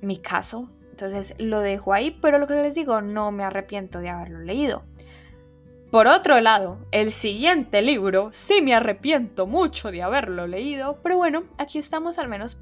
mi 0.00 0.18
caso. 0.18 0.70
Entonces 0.90 1.34
lo 1.38 1.60
dejo 1.60 1.92
ahí, 1.92 2.18
pero 2.20 2.38
lo 2.38 2.46
que 2.46 2.54
les 2.54 2.74
digo, 2.74 3.00
no 3.00 3.30
me 3.30 3.44
arrepiento 3.44 4.00
de 4.00 4.08
haberlo 4.08 4.40
leído. 4.40 4.82
Por 5.90 6.06
otro 6.06 6.38
lado, 6.40 6.86
el 6.90 7.10
siguiente 7.10 7.80
libro 7.80 8.28
sí 8.30 8.60
me 8.60 8.74
arrepiento 8.74 9.46
mucho 9.46 9.90
de 9.90 10.02
haberlo 10.02 10.46
leído, 10.46 10.98
pero 11.02 11.16
bueno, 11.16 11.44
aquí 11.56 11.78
estamos 11.78 12.18
al 12.18 12.28
menos 12.28 12.58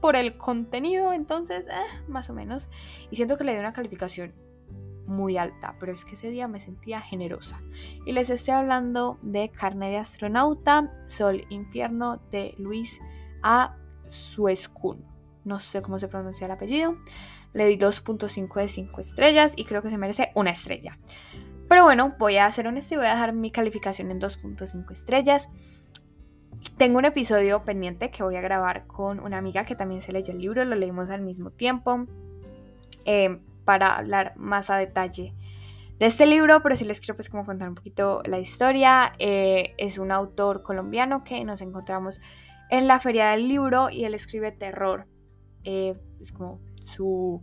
por 0.00 0.14
el 0.14 0.36
contenido, 0.36 1.12
entonces, 1.12 1.64
eh, 1.66 2.02
más 2.06 2.30
o 2.30 2.34
menos. 2.34 2.68
Y 3.10 3.16
siento 3.16 3.36
que 3.36 3.42
le 3.42 3.54
di 3.54 3.58
una 3.58 3.72
calificación 3.72 4.32
muy 5.06 5.38
alta, 5.38 5.74
pero 5.80 5.90
es 5.90 6.04
que 6.04 6.14
ese 6.14 6.30
día 6.30 6.46
me 6.46 6.60
sentía 6.60 7.00
generosa. 7.00 7.60
Y 8.06 8.12
les 8.12 8.30
estoy 8.30 8.54
hablando 8.54 9.18
de 9.22 9.48
Carne 9.48 9.90
de 9.90 9.96
Astronauta, 9.96 10.92
Sol 11.06 11.46
Infierno 11.48 12.20
de 12.30 12.54
Luis 12.58 13.00
A. 13.42 13.76
Suescun. 14.06 15.04
No 15.44 15.58
sé 15.58 15.82
cómo 15.82 15.98
se 15.98 16.06
pronuncia 16.06 16.44
el 16.44 16.52
apellido. 16.52 16.96
Le 17.54 17.66
di 17.66 17.76
2.5 17.76 18.54
de 18.60 18.68
5 18.68 19.00
estrellas 19.00 19.52
y 19.56 19.64
creo 19.64 19.82
que 19.82 19.90
se 19.90 19.98
merece 19.98 20.30
una 20.36 20.50
estrella. 20.50 20.96
Pero 21.68 21.84
bueno, 21.84 22.14
voy 22.18 22.38
a 22.38 22.50
ser 22.50 22.66
honesta 22.66 22.94
y 22.94 22.98
voy 22.98 23.06
a 23.06 23.12
dejar 23.12 23.32
mi 23.34 23.50
calificación 23.50 24.10
en 24.10 24.20
2.5 24.20 24.90
estrellas. 24.90 25.50
Tengo 26.76 26.98
un 26.98 27.04
episodio 27.04 27.62
pendiente 27.64 28.10
que 28.10 28.22
voy 28.22 28.36
a 28.36 28.40
grabar 28.40 28.86
con 28.86 29.20
una 29.20 29.38
amiga 29.38 29.64
que 29.64 29.76
también 29.76 30.00
se 30.00 30.12
leyó 30.12 30.32
el 30.32 30.38
libro, 30.38 30.64
lo 30.64 30.74
leímos 30.74 31.10
al 31.10 31.20
mismo 31.20 31.50
tiempo, 31.50 32.06
eh, 33.04 33.38
para 33.64 33.96
hablar 33.96 34.32
más 34.36 34.70
a 34.70 34.76
detalle 34.76 35.34
de 35.98 36.06
este 36.06 36.26
libro, 36.26 36.62
pero 36.62 36.76
sí 36.76 36.84
les 36.84 37.00
quiero 37.00 37.16
pues 37.16 37.28
como 37.28 37.44
contar 37.44 37.68
un 37.68 37.74
poquito 37.74 38.22
la 38.24 38.38
historia. 38.38 39.12
Eh, 39.18 39.74
es 39.78 39.98
un 39.98 40.10
autor 40.10 40.62
colombiano 40.62 41.22
que 41.22 41.44
nos 41.44 41.60
encontramos 41.60 42.20
en 42.70 42.86
la 42.86 43.00
feria 43.00 43.30
del 43.30 43.48
libro 43.48 43.90
y 43.90 44.04
él 44.04 44.14
escribe 44.14 44.52
terror. 44.52 45.06
Eh, 45.64 46.00
es 46.20 46.32
como 46.32 46.60
su 46.80 47.42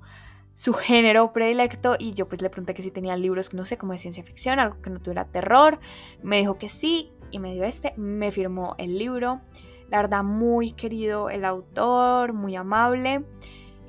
su 0.55 0.73
género 0.73 1.33
predilecto 1.33 1.95
y 1.99 2.13
yo 2.13 2.27
pues 2.27 2.41
le 2.41 2.49
pregunté 2.49 2.73
que 2.73 2.81
si 2.81 2.89
tenía 2.89 3.17
libros, 3.17 3.53
no 3.53 3.65
sé, 3.65 3.77
como 3.77 3.91
de 3.91 3.99
ciencia 3.99 4.23
ficción, 4.23 4.57
algo 4.57 4.81
que 4.81 4.89
no 4.89 4.99
tuviera 4.99 5.25
terror. 5.25 5.79
Me 6.23 6.39
dijo 6.39 6.57
que 6.57 6.69
sí 6.69 7.11
y 7.29 7.39
me 7.39 7.53
dio 7.53 7.65
este, 7.65 7.93
me 7.97 8.31
firmó 8.31 8.75
el 8.77 8.97
libro. 8.97 9.41
La 9.89 9.97
verdad, 9.97 10.23
muy 10.23 10.71
querido 10.71 11.29
el 11.29 11.43
autor, 11.43 12.33
muy 12.33 12.55
amable. 12.55 13.25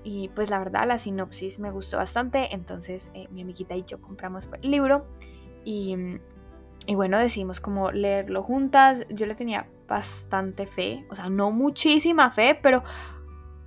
Y 0.03 0.29
pues 0.31 0.51
la 0.51 0.59
verdad, 0.59 0.87
la 0.87 0.99
sinopsis 0.99 1.61
me 1.61 1.71
gustó 1.71 1.99
bastante. 1.99 2.53
Entonces 2.53 3.11
eh, 3.15 3.29
mi 3.31 3.43
amiguita 3.43 3.77
y 3.77 3.85
yo 3.85 4.03
compramos 4.03 4.51
el 4.61 4.71
libro. 4.71 5.07
Y, 5.65 5.97
y 6.87 6.95
bueno, 6.97 7.17
decidimos 7.19 7.61
como 7.61 7.93
leerlo 7.93 8.43
juntas. 8.43 9.07
Yo 9.09 9.27
le 9.27 9.37
tenía 9.37 9.69
bastante 9.87 10.67
fe, 10.67 11.07
o 11.11 11.15
sea, 11.15 11.29
no 11.29 11.53
muchísima 11.53 12.33
fe, 12.33 12.59
pero 12.61 12.83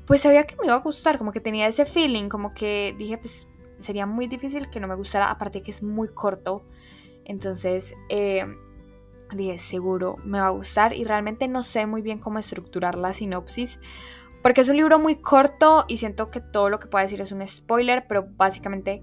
pues 0.10 0.22
sabía 0.22 0.48
que 0.48 0.56
me 0.56 0.66
iba 0.66 0.74
a 0.74 0.80
gustar, 0.80 1.20
como 1.20 1.32
que 1.32 1.39
tenía 1.39 1.68
ese 1.68 1.86
feeling, 1.86 2.30
como 2.30 2.56
que 2.56 2.96
dije, 2.98 3.20
pues 3.20 3.48
sería 3.78 4.08
muy 4.08 4.25
difícil 4.25 4.68
que 4.72 4.80
no 4.80 4.88
me 4.88 4.96
gustara, 4.96 5.30
aparte 5.30 5.62
que 5.62 5.70
es 5.70 5.84
muy 5.84 6.08
corto. 6.08 6.66
Entonces 7.25 7.94
eh, 8.10 8.44
dije, 9.36 9.60
seguro 9.60 10.16
me 10.25 10.39
va 10.39 10.48
a 10.48 10.50
gustar 10.50 10.94
y 10.94 11.04
realmente 11.04 11.48
no 11.48 11.62
sé 11.62 11.86
muy 11.86 12.01
bien 12.01 12.18
cómo 12.18 12.39
estructurar 12.39 12.96
la 12.96 13.13
sinopsis. 13.13 13.78
Porque 14.42 14.62
es 14.62 14.70
un 14.70 14.78
libro 14.78 14.98
muy 14.98 15.18
corto 15.18 15.86
y 15.88 15.98
siento 15.98 16.32
que 16.32 16.42
todo 16.42 16.72
lo 16.72 16.80
que 16.80 16.88
pueda 16.88 17.04
decir 17.04 17.22
es 17.22 17.32
un 17.32 17.48
spoiler, 17.48 18.08
pero 18.08 18.25
básicamente 18.36 19.01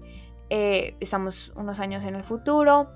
eh, 0.49 0.97
estamos 0.99 1.53
unos 1.55 1.79
años 1.79 2.03
en 2.03 2.15
el 2.15 2.25
futuro 2.25 2.89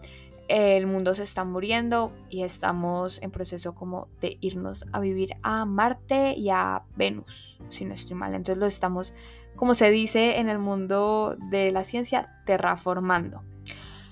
el 0.48 0.88
mundo 0.88 1.16
se 1.16 1.24
está 1.24 1.44
muriendo 1.44 2.12
y 2.30 2.44
estamos 2.44 3.22
en 3.22 3.32
proceso 3.32 3.74
como 3.74 4.08
de 4.20 4.38
irnos 4.42 4.86
a 4.92 5.00
vivir 5.00 5.36
a 5.44 5.66
Marte 5.66 6.34
y 6.34 6.50
a 6.50 6.84
Venus, 6.96 7.60
si 7.70 7.86
no 7.86 7.94
estoy 7.94 8.16
mal. 8.16 8.34
Entonces 8.34 8.58
lo 8.58 8.66
estamos, 8.66 9.14
como 9.56 9.74
se 9.74 9.90
dice 9.92 10.40
en 10.40 10.50
el 10.50 10.60
mundo 10.60 11.38
de 11.50 11.72
la 11.72 11.84
ciencia, 11.84 12.42
terraformando. 12.46 13.44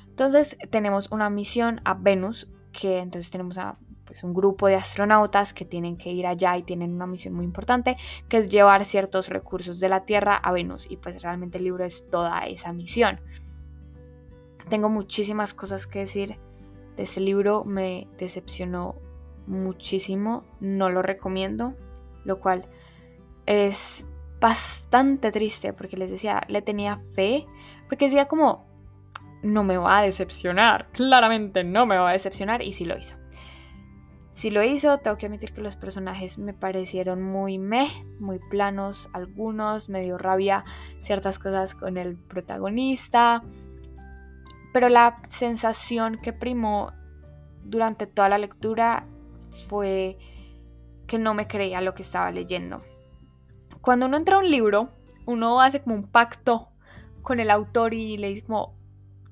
Entonces 0.07 0.57
tenemos 0.69 1.11
una 1.11 1.29
misión 1.29 1.81
a 1.85 1.93
Venus, 1.93 2.49
que 2.71 2.99
entonces 2.99 3.31
tenemos 3.31 3.57
a 3.57 3.77
pues, 4.05 4.23
un 4.23 4.33
grupo 4.33 4.67
de 4.67 4.75
astronautas 4.75 5.53
que 5.53 5.65
tienen 5.65 5.97
que 5.97 6.11
ir 6.11 6.25
allá 6.25 6.57
y 6.57 6.63
tienen 6.63 6.93
una 6.93 7.05
misión 7.05 7.35
muy 7.35 7.45
importante, 7.45 7.95
que 8.27 8.37
es 8.37 8.49
llevar 8.49 8.83
ciertos 8.83 9.29
recursos 9.29 9.79
de 9.79 9.87
la 9.87 10.05
Tierra 10.05 10.35
a 10.35 10.51
Venus. 10.51 10.87
Y 10.89 10.97
pues 10.97 11.21
realmente 11.21 11.57
el 11.57 11.65
libro 11.65 11.85
es 11.85 12.09
toda 12.09 12.39
esa 12.47 12.73
misión. 12.73 13.19
Tengo 14.69 14.89
muchísimas 14.89 15.53
cosas 15.53 15.87
que 15.87 15.99
decir 15.99 16.37
de 16.95 17.03
este 17.03 17.21
libro, 17.21 17.63
me 17.63 18.07
decepcionó 18.17 18.95
muchísimo, 19.47 20.43
no 20.59 20.89
lo 20.89 21.01
recomiendo, 21.01 21.75
lo 22.23 22.39
cual 22.39 22.67
es 23.45 24.05
bastante 24.39 25.31
triste 25.31 25.73
porque 25.73 25.97
les 25.97 26.11
decía, 26.11 26.43
le 26.47 26.61
tenía 26.61 26.99
fe, 27.15 27.45
porque 27.87 28.05
decía 28.05 28.27
como, 28.27 28.67
no 29.41 29.63
me 29.63 29.77
va 29.77 29.99
a 29.99 30.03
decepcionar, 30.03 30.89
claramente 30.91 31.63
no 31.63 31.85
me 31.85 31.97
va 31.97 32.09
a 32.09 32.13
decepcionar 32.13 32.61
y 32.61 32.71
sí 32.71 32.85
lo 32.85 32.97
hizo. 32.97 33.15
Si 34.33 34.51
lo 34.51 34.63
hizo, 34.63 34.99
tengo 34.99 35.17
que 35.17 35.25
admitir 35.25 35.51
que 35.51 35.59
los 35.59 35.75
personajes 35.75 36.37
me 36.37 36.53
parecieron 36.53 37.21
muy 37.21 37.57
meh, 37.57 37.89
muy 38.21 38.39
planos, 38.49 39.09
algunos, 39.11 39.89
me 39.89 40.01
dio 40.01 40.17
rabia 40.17 40.63
ciertas 41.01 41.39
cosas 41.39 41.75
con 41.75 41.97
el 41.97 42.15
protagonista, 42.15 43.41
pero 44.79 44.87
la 44.87 45.19
sensación 45.27 46.21
que 46.21 46.31
primó 46.31 46.93
durante 47.65 48.07
toda 48.07 48.29
la 48.29 48.37
lectura 48.37 49.05
fue 49.67 50.17
que 51.05 51.19
no 51.19 51.33
me 51.33 51.47
creía 51.47 51.81
lo 51.81 51.93
que 51.93 52.01
estaba 52.01 52.31
leyendo. 52.31 52.81
Cuando 53.81 54.05
uno 54.05 54.15
entra 54.15 54.37
a 54.37 54.39
un 54.39 54.49
libro, 54.49 54.87
uno 55.25 55.59
hace 55.59 55.81
como 55.81 55.95
un 55.95 56.09
pacto 56.09 56.69
con 57.21 57.41
el 57.41 57.51
autor 57.51 57.93
y 57.93 58.15
le 58.15 58.29
dice 58.29 58.45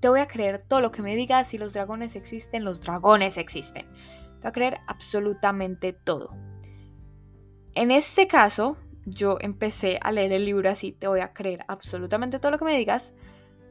te 0.02 0.10
voy 0.10 0.20
a 0.20 0.28
creer 0.28 0.66
todo 0.68 0.82
lo 0.82 0.92
que 0.92 1.02
me 1.02 1.16
digas, 1.16 1.48
si 1.48 1.58
los 1.58 1.72
dragones 1.72 2.18
existen, 2.18 2.66
los 2.66 2.82
dragones 2.82 3.38
existen. 3.38 3.88
Te 3.94 4.42
voy 4.42 4.50
a 4.50 4.52
creer 4.52 4.80
absolutamente 4.86 5.94
todo. 5.94 6.36
En 7.74 7.92
este 7.92 8.28
caso, 8.28 8.76
yo 9.06 9.38
empecé 9.40 9.98
a 10.02 10.12
leer 10.12 10.34
el 10.34 10.44
libro 10.44 10.70
así, 10.70 10.92
te 10.92 11.08
voy 11.08 11.22
a 11.22 11.32
creer 11.32 11.64
absolutamente 11.70 12.38
todo 12.38 12.52
lo 12.52 12.60
que 12.60 12.66
me 12.66 12.78
digas, 12.78 13.14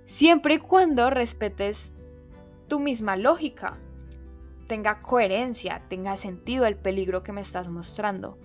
siempre 0.06 0.54
y 0.54 0.58
cuando 0.58 1.10
respetes 1.10 1.92
tu 2.68 2.80
misma 2.80 3.16
lógica, 3.16 3.76
tenga 4.66 4.98
coherencia, 4.98 5.82
tenga 5.88 6.16
sentido 6.16 6.66
el 6.66 6.76
peligro 6.76 7.22
que 7.22 7.32
me 7.32 7.40
estás 7.40 7.68
mostrando. 7.68 8.38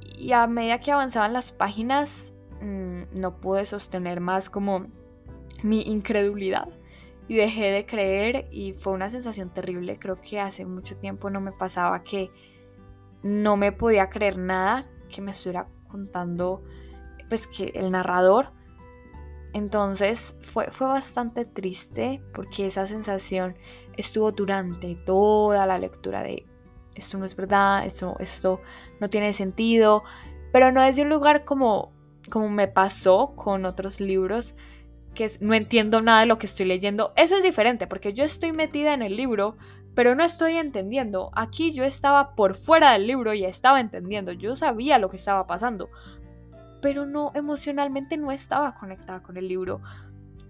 Y 0.00 0.32
a 0.32 0.46
medida 0.46 0.80
que 0.80 0.92
avanzaban 0.92 1.32
las 1.32 1.52
páginas, 1.52 2.32
mm, 2.60 3.02
no 3.12 3.40
pude 3.40 3.66
sostener 3.66 4.20
más 4.20 4.48
como 4.48 4.86
mi 5.62 5.82
incredulidad 5.82 6.68
y 7.28 7.36
dejé 7.36 7.70
de 7.70 7.86
creer 7.86 8.44
y 8.50 8.72
fue 8.72 8.92
una 8.92 9.10
sensación 9.10 9.50
terrible. 9.50 9.98
Creo 9.98 10.20
que 10.20 10.40
hace 10.40 10.66
mucho 10.66 10.96
tiempo 10.96 11.30
no 11.30 11.40
me 11.40 11.52
pasaba 11.52 12.02
que 12.02 12.30
no 13.22 13.56
me 13.56 13.72
podía 13.72 14.10
creer 14.10 14.36
nada 14.36 14.84
que 15.08 15.22
me 15.22 15.30
estuviera 15.30 15.68
contando 15.88 16.62
pues 17.28 17.46
que 17.46 17.72
el 17.74 17.90
narrador. 17.90 18.52
Entonces 19.54 20.36
fue, 20.42 20.66
fue 20.72 20.88
bastante 20.88 21.46
triste 21.46 22.20
porque 22.34 22.66
esa 22.66 22.86
sensación 22.86 23.56
estuvo 23.96 24.32
durante 24.32 24.94
toda 24.96 25.64
la 25.64 25.78
lectura 25.78 26.22
de 26.22 26.44
esto 26.94 27.18
no 27.18 27.24
es 27.24 27.34
verdad, 27.36 27.84
esto, 27.84 28.16
esto 28.20 28.60
no 29.00 29.08
tiene 29.10 29.32
sentido, 29.32 30.04
pero 30.52 30.72
no 30.72 30.82
es 30.82 30.96
de 30.96 31.02
un 31.02 31.08
lugar 31.08 31.44
como, 31.44 31.92
como 32.30 32.48
me 32.48 32.68
pasó 32.68 33.34
con 33.34 33.64
otros 33.64 34.00
libros 34.00 34.54
que 35.14 35.30
no 35.40 35.54
entiendo 35.54 36.02
nada 36.02 36.20
de 36.20 36.26
lo 36.26 36.38
que 36.38 36.46
estoy 36.46 36.66
leyendo. 36.66 37.12
Eso 37.16 37.36
es 37.36 37.42
diferente 37.42 37.86
porque 37.86 38.12
yo 38.12 38.24
estoy 38.24 38.52
metida 38.52 38.94
en 38.94 39.02
el 39.02 39.16
libro, 39.16 39.56
pero 39.94 40.14
no 40.14 40.24
estoy 40.24 40.56
entendiendo. 40.56 41.30
Aquí 41.34 41.72
yo 41.72 41.84
estaba 41.84 42.34
por 42.34 42.54
fuera 42.54 42.92
del 42.92 43.06
libro 43.06 43.32
y 43.32 43.44
estaba 43.44 43.80
entendiendo. 43.80 44.32
Yo 44.32 44.56
sabía 44.56 44.98
lo 44.98 45.10
que 45.10 45.16
estaba 45.16 45.46
pasando, 45.46 45.88
pero 46.84 47.06
no 47.06 47.32
emocionalmente 47.34 48.18
no 48.18 48.30
estaba 48.30 48.74
conectada 48.74 49.22
con 49.22 49.38
el 49.38 49.48
libro. 49.48 49.80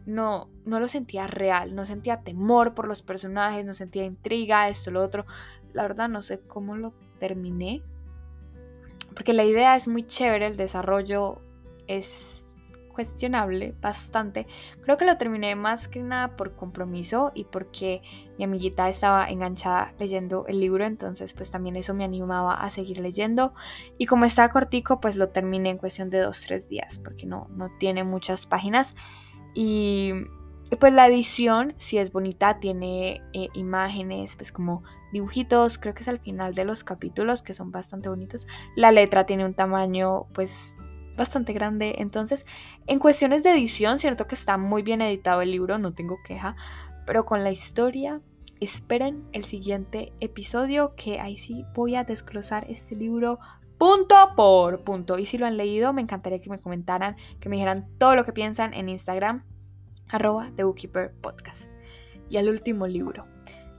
No, 0.04 0.50
no 0.64 0.80
lo 0.80 0.88
sentía 0.88 1.28
real, 1.28 1.76
no 1.76 1.86
sentía 1.86 2.22
temor 2.22 2.74
por 2.74 2.88
los 2.88 3.02
personajes, 3.02 3.64
no 3.64 3.72
sentía 3.72 4.04
intriga, 4.04 4.68
esto, 4.68 4.90
lo 4.90 5.00
otro. 5.00 5.26
La 5.72 5.82
verdad 5.82 6.08
no 6.08 6.22
sé 6.22 6.40
cómo 6.40 6.76
lo 6.76 6.92
terminé. 7.20 7.84
Porque 9.14 9.32
la 9.32 9.44
idea 9.44 9.76
es 9.76 9.86
muy 9.86 10.02
chévere, 10.02 10.48
el 10.48 10.56
desarrollo 10.56 11.40
es 11.86 12.43
cuestionable 12.94 13.74
bastante. 13.82 14.46
Creo 14.82 14.96
que 14.96 15.04
lo 15.04 15.18
terminé 15.18 15.54
más 15.56 15.88
que 15.88 16.00
nada 16.00 16.36
por 16.36 16.56
compromiso 16.56 17.32
y 17.34 17.44
porque 17.44 18.00
mi 18.38 18.44
amiguita 18.44 18.88
estaba 18.88 19.28
enganchada 19.28 19.92
leyendo 19.98 20.46
el 20.46 20.60
libro, 20.60 20.86
entonces 20.86 21.34
pues 21.34 21.50
también 21.50 21.76
eso 21.76 21.92
me 21.92 22.04
animaba 22.04 22.54
a 22.54 22.70
seguir 22.70 23.00
leyendo. 23.00 23.52
Y 23.98 24.06
como 24.06 24.24
está 24.24 24.48
cortico, 24.48 25.00
pues 25.00 25.16
lo 25.16 25.28
terminé 25.28 25.70
en 25.70 25.78
cuestión 25.78 26.08
de 26.08 26.20
dos, 26.20 26.40
tres 26.46 26.68
días, 26.68 26.98
porque 26.98 27.26
no, 27.26 27.48
no 27.50 27.70
tiene 27.78 28.04
muchas 28.04 28.46
páginas. 28.46 28.94
Y, 29.54 30.12
pues 30.80 30.92
la 30.92 31.06
edición, 31.06 31.74
si 31.76 31.98
es 31.98 32.10
bonita, 32.10 32.58
tiene 32.58 33.22
eh, 33.32 33.48
imágenes, 33.54 34.34
pues 34.34 34.50
como 34.50 34.82
dibujitos, 35.12 35.78
creo 35.78 35.94
que 35.94 36.02
es 36.02 36.08
al 36.08 36.18
final 36.18 36.54
de 36.54 36.64
los 36.64 36.82
capítulos 36.82 37.42
que 37.42 37.54
son 37.54 37.70
bastante 37.70 38.08
bonitos. 38.08 38.48
La 38.74 38.90
letra 38.90 39.24
tiene 39.24 39.44
un 39.44 39.54
tamaño 39.54 40.26
pues 40.32 40.76
bastante 41.16 41.52
grande. 41.52 41.96
Entonces, 41.98 42.44
en 42.86 42.98
cuestiones 42.98 43.42
de 43.42 43.52
edición, 43.52 43.98
cierto 43.98 44.26
que 44.26 44.34
está 44.34 44.56
muy 44.56 44.82
bien 44.82 45.02
editado 45.02 45.42
el 45.42 45.50
libro, 45.50 45.78
no 45.78 45.92
tengo 45.92 46.18
queja, 46.24 46.56
pero 47.06 47.24
con 47.24 47.44
la 47.44 47.50
historia, 47.50 48.20
esperen 48.60 49.24
el 49.32 49.44
siguiente 49.44 50.12
episodio 50.20 50.94
que 50.96 51.20
ahí 51.20 51.36
sí 51.36 51.64
voy 51.74 51.96
a 51.96 52.04
desglosar 52.04 52.66
este 52.70 52.96
libro 52.96 53.38
punto 53.78 54.16
por 54.36 54.84
punto. 54.84 55.18
Y 55.18 55.26
si 55.26 55.38
lo 55.38 55.46
han 55.46 55.56
leído, 55.56 55.92
me 55.92 56.02
encantaría 56.02 56.40
que 56.40 56.50
me 56.50 56.58
comentaran, 56.58 57.16
que 57.40 57.48
me 57.48 57.56
dijeran 57.56 57.88
todo 57.98 58.16
lo 58.16 58.24
que 58.24 58.32
piensan 58.32 58.72
en 58.74 58.88
Instagram, 58.88 59.44
arroba 60.08 60.50
The 60.56 60.64
Bookkeeper 60.64 61.12
Podcast. 61.20 61.68
Y 62.30 62.38
al 62.38 62.48
último 62.48 62.86
libro, 62.86 63.26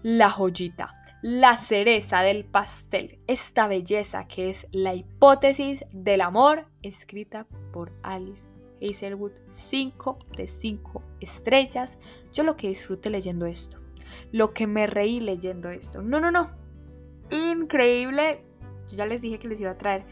La 0.04 0.30
Joyita 0.30 1.05
la 1.26 1.58
cereza 1.58 2.22
del 2.22 2.46
pastel, 2.46 3.18
esta 3.26 3.68
belleza 3.68 4.28
que 4.28 4.52
es 4.52 4.68
la 4.72 4.94
hipótesis 4.94 5.84
del 5.92 6.22
amor, 6.22 6.68
escrita 6.84 7.48
por 7.74 7.92
Alice 8.04 8.46
Hazelwood, 8.80 9.32
5 9.52 10.20
de 10.38 10.46
5 10.46 11.02
estrellas. 11.22 11.98
Yo 12.32 12.44
lo 12.44 12.56
que 12.56 12.68
disfruté 12.68 13.10
leyendo 13.10 13.48
esto, 13.48 13.80
lo 14.32 14.54
que 14.54 14.68
me 14.68 14.86
reí 14.86 15.20
leyendo 15.20 15.72
esto. 15.72 16.04
No, 16.04 16.20
no, 16.20 16.30
no. 16.30 16.52
Increíble. 17.32 18.44
Yo 18.88 18.98
ya 18.98 19.08
les 19.08 19.24
dije 19.24 19.40
que 19.40 19.48
les 19.48 19.60
iba 19.60 19.72
a 19.72 19.80
traer 19.80 20.06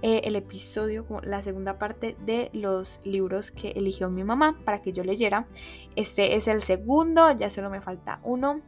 eh, 0.00 0.22
el 0.24 0.34
episodio, 0.34 1.04
la 1.24 1.42
segunda 1.42 1.78
parte 1.78 2.16
de 2.24 2.48
los 2.54 3.02
libros 3.04 3.50
que 3.50 3.72
eligió 3.72 4.08
mi 4.08 4.24
mamá 4.24 4.58
para 4.64 4.80
que 4.80 4.94
yo 4.94 5.04
leyera. 5.04 5.46
Este 5.94 6.36
es 6.36 6.48
el 6.48 6.62
segundo, 6.62 7.30
ya 7.36 7.50
solo 7.50 7.68
me 7.68 7.82
falta 7.82 8.20
uno. 8.22 8.62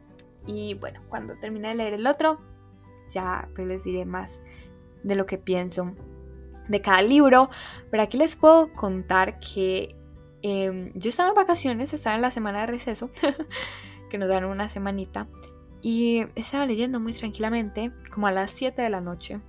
Y 0.47 0.73
bueno, 0.75 1.01
cuando 1.09 1.35
termine 1.35 1.67
de 1.69 1.75
leer 1.75 1.93
el 1.93 2.07
otro, 2.07 2.39
ya 3.09 3.49
pues 3.53 3.67
les 3.67 3.83
diré 3.83 4.05
más 4.05 4.41
de 5.03 5.15
lo 5.15 5.25
que 5.25 5.37
pienso 5.37 5.93
de 6.67 6.81
cada 6.81 7.01
libro. 7.01 7.49
Pero 7.91 8.03
aquí 8.03 8.17
les 8.17 8.35
puedo 8.35 8.73
contar 8.73 9.39
que 9.39 9.95
em, 10.41 10.91
yo 10.95 11.09
estaba 11.09 11.29
en 11.29 11.35
vacaciones, 11.35 11.93
estaba 11.93 12.15
en 12.15 12.21
la 12.21 12.31
semana 12.31 12.61
de 12.61 12.67
receso, 12.67 13.11
que 14.09 14.17
nos 14.17 14.29
dan 14.29 14.45
una 14.45 14.69
semanita, 14.69 15.27
y 15.81 16.25
estaba 16.35 16.65
leyendo 16.65 16.99
muy 16.99 17.13
tranquilamente, 17.13 17.91
como 18.11 18.27
a 18.27 18.31
las 18.31 18.51
7 18.51 18.81
de 18.81 18.89
la 18.89 19.01
noche. 19.01 19.39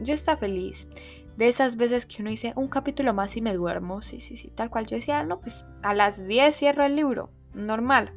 Yo 0.00 0.14
estaba 0.14 0.38
feliz. 0.38 0.88
De 1.36 1.48
esas 1.48 1.76
veces 1.76 2.04
que 2.04 2.20
uno 2.20 2.30
dice 2.30 2.52
un 2.56 2.68
capítulo 2.68 3.14
más 3.14 3.36
y 3.36 3.40
me 3.40 3.54
duermo, 3.54 4.02
sí, 4.02 4.20
sí, 4.20 4.36
sí, 4.36 4.50
tal 4.54 4.68
cual. 4.68 4.86
Yo 4.86 4.96
decía, 4.96 5.24
no, 5.24 5.40
pues 5.40 5.64
a 5.82 5.94
las 5.94 6.26
10 6.26 6.54
cierro 6.54 6.84
el 6.84 6.96
libro, 6.96 7.30
normal. 7.54 8.12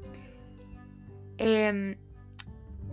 Eh, 1.38 1.98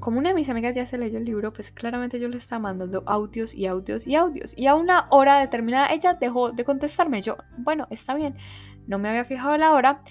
como 0.00 0.18
una 0.18 0.30
de 0.30 0.34
mis 0.34 0.48
amigas 0.48 0.74
ya 0.74 0.86
se 0.86 0.98
leyó 0.98 1.18
el 1.18 1.24
libro, 1.24 1.52
pues 1.52 1.70
claramente 1.70 2.18
yo 2.18 2.28
le 2.28 2.38
estaba 2.38 2.60
mandando 2.60 3.02
audios 3.06 3.54
y 3.54 3.66
audios 3.66 4.06
y 4.06 4.16
audios. 4.16 4.54
Y 4.56 4.66
a 4.66 4.74
una 4.74 5.06
hora 5.10 5.38
determinada 5.38 5.92
ella 5.92 6.14
dejó 6.14 6.52
de 6.52 6.64
contestarme. 6.64 7.22
Yo, 7.22 7.36
bueno, 7.58 7.86
está 7.90 8.14
bien, 8.14 8.36
no 8.86 8.98
me 8.98 9.08
había 9.08 9.24
fijado 9.24 9.56
la 9.56 9.72
hora. 9.72 10.02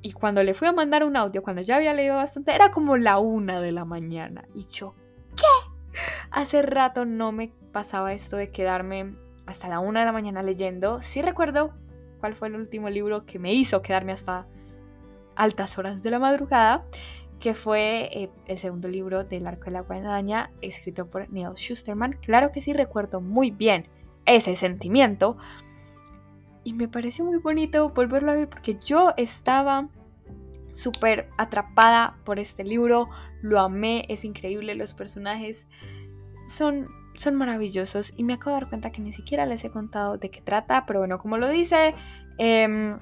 Y, 0.00 0.12
cuando 0.12 0.42
le 0.42 0.54
fui 0.54 0.68
a 0.68 0.72
mandar 0.72 1.04
un 1.04 1.16
audio, 1.16 1.42
cuando 1.42 1.60
ya 1.60 1.76
había 1.76 1.92
leído 1.92 2.16
bastante, 2.16 2.54
era 2.54 2.70
como 2.70 2.96
la 2.96 3.18
una 3.18 3.60
de 3.60 3.72
la 3.72 3.84
mañana. 3.84 4.44
Y 4.54 4.66
yo, 4.66 4.94
¿qué? 5.36 6.00
Hace 6.30 6.62
rato 6.62 7.04
no 7.04 7.32
me 7.32 7.52
pasaba 7.72 8.12
esto 8.12 8.36
de 8.36 8.50
quedarme 8.50 9.16
hasta 9.46 9.68
la 9.68 9.80
una 9.80 10.00
de 10.00 10.06
la 10.06 10.12
mañana 10.12 10.42
leyendo. 10.42 11.02
Sí 11.02 11.20
recuerdo 11.20 11.74
cuál 12.20 12.36
fue 12.36 12.48
el 12.48 12.54
último 12.54 12.88
libro 12.88 13.26
que 13.26 13.38
me 13.38 13.52
hizo 13.52 13.82
quedarme 13.82 14.12
hasta 14.12 14.46
altas 15.34 15.78
horas 15.78 16.02
de 16.02 16.10
la 16.10 16.18
madrugada 16.18 16.84
que 17.40 17.54
fue 17.54 18.10
eh, 18.12 18.30
el 18.46 18.58
segundo 18.58 18.88
libro 18.88 19.24
del 19.24 19.46
Arco 19.46 19.66
de 19.66 19.70
la 19.72 19.80
Guadaña, 19.82 20.50
escrito 20.60 21.06
por 21.06 21.30
Neil 21.30 21.54
Schusterman. 21.54 22.18
Claro 22.20 22.50
que 22.52 22.60
sí 22.60 22.72
recuerdo 22.72 23.20
muy 23.20 23.50
bien 23.50 23.86
ese 24.26 24.56
sentimiento. 24.56 25.36
Y 26.64 26.74
me 26.74 26.88
pareció 26.88 27.24
muy 27.24 27.38
bonito 27.38 27.90
volverlo 27.90 28.32
a 28.32 28.34
ver 28.34 28.48
porque 28.48 28.76
yo 28.84 29.14
estaba 29.16 29.88
súper 30.72 31.28
atrapada 31.38 32.16
por 32.24 32.38
este 32.38 32.64
libro. 32.64 33.08
Lo 33.40 33.60
amé, 33.60 34.04
es 34.08 34.24
increíble, 34.24 34.74
los 34.74 34.94
personajes 34.94 35.66
son, 36.48 36.88
son 37.16 37.36
maravillosos. 37.36 38.12
Y 38.16 38.24
me 38.24 38.34
acabo 38.34 38.50
de 38.54 38.60
dar 38.62 38.68
cuenta 38.68 38.92
que 38.92 39.00
ni 39.00 39.12
siquiera 39.12 39.46
les 39.46 39.64
he 39.64 39.70
contado 39.70 40.18
de 40.18 40.30
qué 40.30 40.40
trata, 40.40 40.86
pero 40.86 40.98
bueno, 40.98 41.18
como 41.18 41.38
lo 41.38 41.48
dice 41.48 41.94
em, 42.36 42.98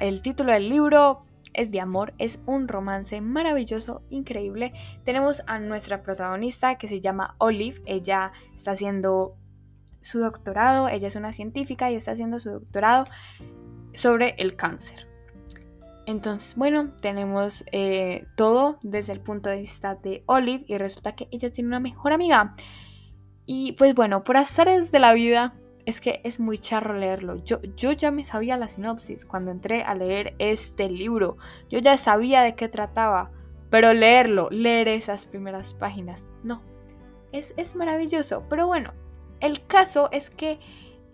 el 0.00 0.22
título 0.22 0.52
del 0.52 0.68
libro, 0.68 1.25
es 1.56 1.70
de 1.70 1.80
amor, 1.80 2.14
es 2.18 2.40
un 2.46 2.68
romance 2.68 3.20
maravilloso, 3.20 4.02
increíble. 4.10 4.72
Tenemos 5.04 5.42
a 5.46 5.58
nuestra 5.58 6.02
protagonista 6.02 6.76
que 6.78 6.88
se 6.88 7.00
llama 7.00 7.34
Olive, 7.38 7.80
ella 7.86 8.32
está 8.56 8.72
haciendo 8.72 9.36
su 10.00 10.20
doctorado, 10.20 10.88
ella 10.88 11.08
es 11.08 11.16
una 11.16 11.32
científica 11.32 11.90
y 11.90 11.96
está 11.96 12.12
haciendo 12.12 12.38
su 12.38 12.50
doctorado 12.50 13.04
sobre 13.94 14.34
el 14.38 14.56
cáncer. 14.56 15.06
Entonces, 16.06 16.54
bueno, 16.56 16.92
tenemos 17.02 17.64
eh, 17.72 18.26
todo 18.36 18.78
desde 18.82 19.12
el 19.12 19.20
punto 19.20 19.50
de 19.50 19.60
vista 19.60 19.96
de 19.96 20.22
Olive 20.26 20.64
y 20.68 20.78
resulta 20.78 21.16
que 21.16 21.26
ella 21.32 21.50
tiene 21.50 21.66
una 21.66 21.80
mejor 21.80 22.12
amiga. 22.12 22.54
Y 23.44 23.72
pues 23.72 23.94
bueno, 23.94 24.22
por 24.22 24.36
azares 24.36 24.92
de 24.92 25.00
la 25.00 25.12
vida, 25.14 25.54
es 25.86 26.00
que 26.00 26.20
es 26.24 26.40
muy 26.40 26.58
charro 26.58 26.98
leerlo. 26.98 27.36
Yo, 27.44 27.58
yo 27.76 27.92
ya 27.92 28.10
me 28.10 28.24
sabía 28.24 28.56
la 28.56 28.68
sinopsis 28.68 29.24
cuando 29.24 29.52
entré 29.52 29.84
a 29.84 29.94
leer 29.94 30.34
este 30.38 30.90
libro. 30.90 31.38
Yo 31.70 31.78
ya 31.78 31.96
sabía 31.96 32.42
de 32.42 32.56
qué 32.56 32.68
trataba. 32.68 33.30
Pero 33.70 33.92
leerlo, 33.94 34.48
leer 34.50 34.88
esas 34.88 35.26
primeras 35.26 35.74
páginas, 35.74 36.26
no. 36.42 36.62
Es, 37.32 37.54
es 37.56 37.76
maravilloso. 37.76 38.44
Pero 38.48 38.66
bueno, 38.66 38.92
el 39.40 39.64
caso 39.66 40.08
es 40.12 40.28
que 40.30 40.58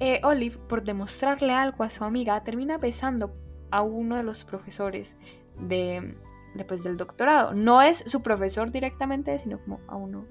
eh, 0.01 0.21
Olive, 0.25 0.59
por 0.69 0.83
demostrarle 0.83 1.53
algo 1.53 1.85
a 1.85 1.91
su 1.91 2.05
amiga, 2.05 2.43
termina 2.43 2.79
besando 2.79 3.35
a 3.71 3.83
uno 3.83 4.17
de 4.17 4.23
los 4.23 4.45
profesores 4.45 5.17
de, 5.59 6.17
después 6.55 6.83
del 6.83 6.97
doctorado. 6.97 7.53
No 7.53 7.83
es 7.83 7.99
su 7.99 8.23
profesor 8.23 8.71
directamente, 8.71 9.39
sino 9.39 9.61
como 9.61 9.81
a 9.87 9.97
uno 9.97 10.25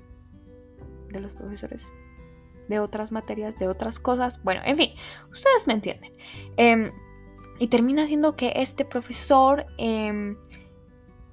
de 1.10 1.20
los 1.20 1.34
profesores 1.34 1.92
de 2.68 2.80
otras 2.80 3.12
materias, 3.12 3.58
de 3.58 3.68
otras 3.68 4.00
cosas. 4.00 4.42
Bueno, 4.44 4.62
en 4.66 4.78
fin, 4.78 4.92
ustedes 5.32 5.68
me 5.68 5.74
entienden. 5.74 6.14
Em, 6.58 6.92
y 7.60 7.68
termina 7.68 8.08
siendo 8.08 8.36
que 8.36 8.54
este 8.56 8.86
profesor, 8.86 9.66
em, 9.78 10.38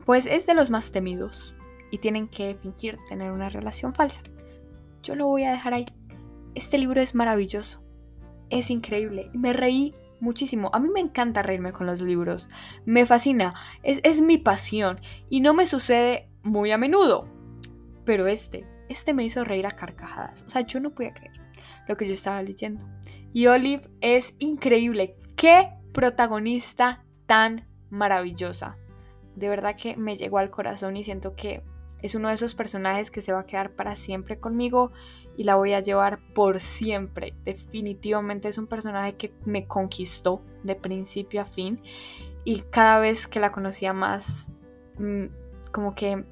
pues 0.04 0.26
es 0.26 0.46
de 0.46 0.54
los 0.54 0.70
más 0.70 0.92
temidos 0.92 1.54
y 1.90 1.98
tienen 1.98 2.28
que 2.28 2.56
fingir 2.60 2.98
tener 3.08 3.32
una 3.32 3.48
relación 3.48 3.94
falsa. 3.94 4.20
Yo 5.02 5.14
lo 5.14 5.26
voy 5.26 5.44
a 5.44 5.52
dejar 5.52 5.74
ahí. 5.74 5.86
Este 6.54 6.78
libro 6.78 7.00
es 7.00 7.14
maravilloso. 7.14 7.82
es 8.50 8.70
increíble. 8.70 9.30
Me 9.34 9.52
reí 9.52 9.94
muchísimo. 10.20 10.70
A 10.72 10.80
mí 10.80 10.88
me 10.88 11.00
encanta 11.00 11.42
reírme 11.42 11.72
con 11.72 11.86
los 11.86 12.00
libros. 12.00 12.48
Me 12.86 13.04
fascina. 13.04 13.54
Es, 13.82 14.00
es 14.04 14.20
mi 14.22 14.38
pasión. 14.38 15.00
Y 15.28 15.40
no 15.40 15.52
me 15.52 15.66
sucede 15.66 16.30
muy 16.42 16.72
a 16.72 16.78
menudo. 16.78 17.28
Pero 18.04 18.26
este, 18.26 18.66
este 18.88 19.14
me 19.14 19.24
hizo 19.24 19.44
reír 19.44 19.66
a 19.66 19.72
carcajadas. 19.72 20.42
O 20.42 20.51
sea, 20.51 20.62
yo 20.62 20.81
no 20.81 20.90
podía 20.90 21.14
creer 21.14 21.33
lo 21.87 21.96
que 21.96 22.07
yo 22.07 22.12
estaba 22.12 22.42
leyendo. 22.42 22.85
Y 23.33 23.46
Olive 23.46 23.88
es 24.01 24.35
increíble. 24.38 25.16
Qué 25.37 25.70
protagonista 25.92 27.05
tan 27.27 27.66
maravillosa. 27.90 28.77
De 29.37 29.48
verdad 29.48 29.77
que 29.77 29.96
me 29.96 30.16
llegó 30.16 30.38
al 30.38 30.51
corazón 30.51 30.96
y 30.96 31.05
siento 31.05 31.35
que 31.35 31.62
es 32.03 32.14
uno 32.14 32.29
de 32.29 32.35
esos 32.35 32.55
personajes 32.55 33.11
que 33.11 33.22
se 33.22 33.33
va 33.33 33.40
a 33.40 33.46
quedar 33.46 33.72
para 33.72 33.96
siempre 33.96 34.38
conmigo 34.38 34.92
y 35.37 35.44
la 35.44 35.57
voy 35.57 35.72
a 35.72 35.81
llevar 35.81 36.20
por 36.35 36.61
siempre. 36.61 37.35
Definitivamente 37.44 38.48
es 38.48 38.59
un 38.59 38.66
personaje 38.66 39.16
que 39.16 39.33
me 39.44 39.66
conquistó 39.66 40.42
de 40.62 40.77
principio 40.77 41.42
a 41.42 41.44
fin 41.44 41.81
y 42.44 42.62
cada 42.62 42.98
vez 42.98 43.27
que 43.27 43.40
la 43.40 43.53
conocía 43.53 43.92
más, 43.92 44.53
mm, 44.98 45.27
como 45.72 45.94
que 45.94 46.24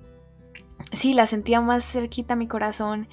sí, 0.93 1.15
la 1.15 1.27
sentía 1.27 1.61
más 1.61 1.85
cerquita 1.85 2.35
a 2.35 2.37
mi 2.37 2.49
corazón 2.49 3.09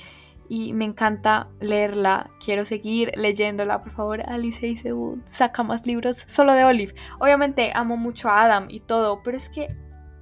y 0.50 0.74
me 0.74 0.86
encanta 0.86 1.50
leerla. 1.60 2.30
Quiero 2.44 2.66
seguir 2.66 3.12
leyéndola, 3.16 3.82
por 3.82 3.92
favor. 3.92 4.22
Alice 4.22 4.68
y 4.68 4.78
saca 5.26 5.64
más 5.64 5.86
libros 5.86 6.24
solo 6.28 6.54
de 6.54 6.66
Olive. 6.66 6.96
Obviamente 7.20 7.72
amo 7.74 7.98
mucho 7.98 8.30
a 8.30 8.44
Adam 8.44 8.68
y 8.70 8.82
todo, 8.82 9.22
pero 9.24 9.38
es 9.38 9.50
que 9.50 9.68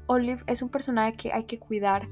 Olive 0.07 0.43
es 0.47 0.61
un 0.61 0.69
personaje 0.69 1.15
que 1.15 1.33
hay 1.33 1.45
que 1.45 1.59
cuidar, 1.59 2.07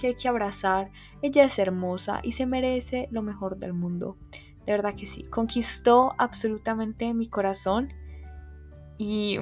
que 0.00 0.08
hay 0.08 0.14
que 0.14 0.28
abrazar. 0.28 0.90
Ella 1.22 1.44
es 1.44 1.58
hermosa 1.58 2.20
y 2.22 2.32
se 2.32 2.46
merece 2.46 3.08
lo 3.10 3.22
mejor 3.22 3.58
del 3.58 3.72
mundo. 3.72 4.16
De 4.66 4.72
verdad 4.72 4.94
que 4.96 5.06
sí. 5.06 5.24
Conquistó 5.24 6.14
absolutamente 6.18 7.12
mi 7.14 7.28
corazón. 7.28 7.92
Y, 8.98 9.38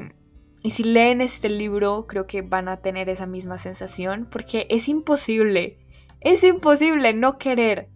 y 0.63 0.71
si 0.71 0.85
leen 0.85 1.21
este 1.21 1.49
libro, 1.49 2.07
creo 2.07 2.27
que 2.27 2.43
van 2.43 2.69
a 2.69 2.79
tener 2.79 3.09
esa 3.09 3.27
misma 3.27 3.59
sensación. 3.59 4.29
Porque 4.31 4.67
es 4.71 4.89
imposible. 4.89 5.79
Es 6.21 6.45
imposible 6.45 7.13
no 7.15 7.37
querer 7.37 7.91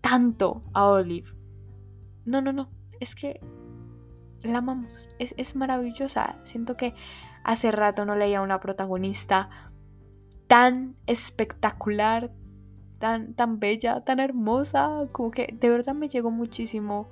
tanto 0.00 0.62
a 0.72 0.86
Olive. 0.86 1.30
No, 2.24 2.40
no, 2.40 2.52
no. 2.52 2.70
Es 3.00 3.16
que 3.16 3.40
la 4.42 4.58
amamos. 4.58 5.08
Es, 5.18 5.34
es 5.36 5.56
maravillosa. 5.56 6.38
Siento 6.44 6.76
que 6.76 6.94
hace 7.42 7.72
rato 7.72 8.04
no 8.04 8.14
leía 8.14 8.40
una 8.40 8.60
protagonista 8.60 9.72
tan 10.46 10.96
espectacular, 11.06 12.30
tan, 12.98 13.34
tan 13.34 13.58
bella, 13.58 14.04
tan 14.04 14.20
hermosa. 14.20 15.08
Como 15.10 15.32
que 15.32 15.56
de 15.58 15.70
verdad 15.70 15.94
me 15.94 16.08
llegó 16.08 16.30
muchísimo 16.30 17.10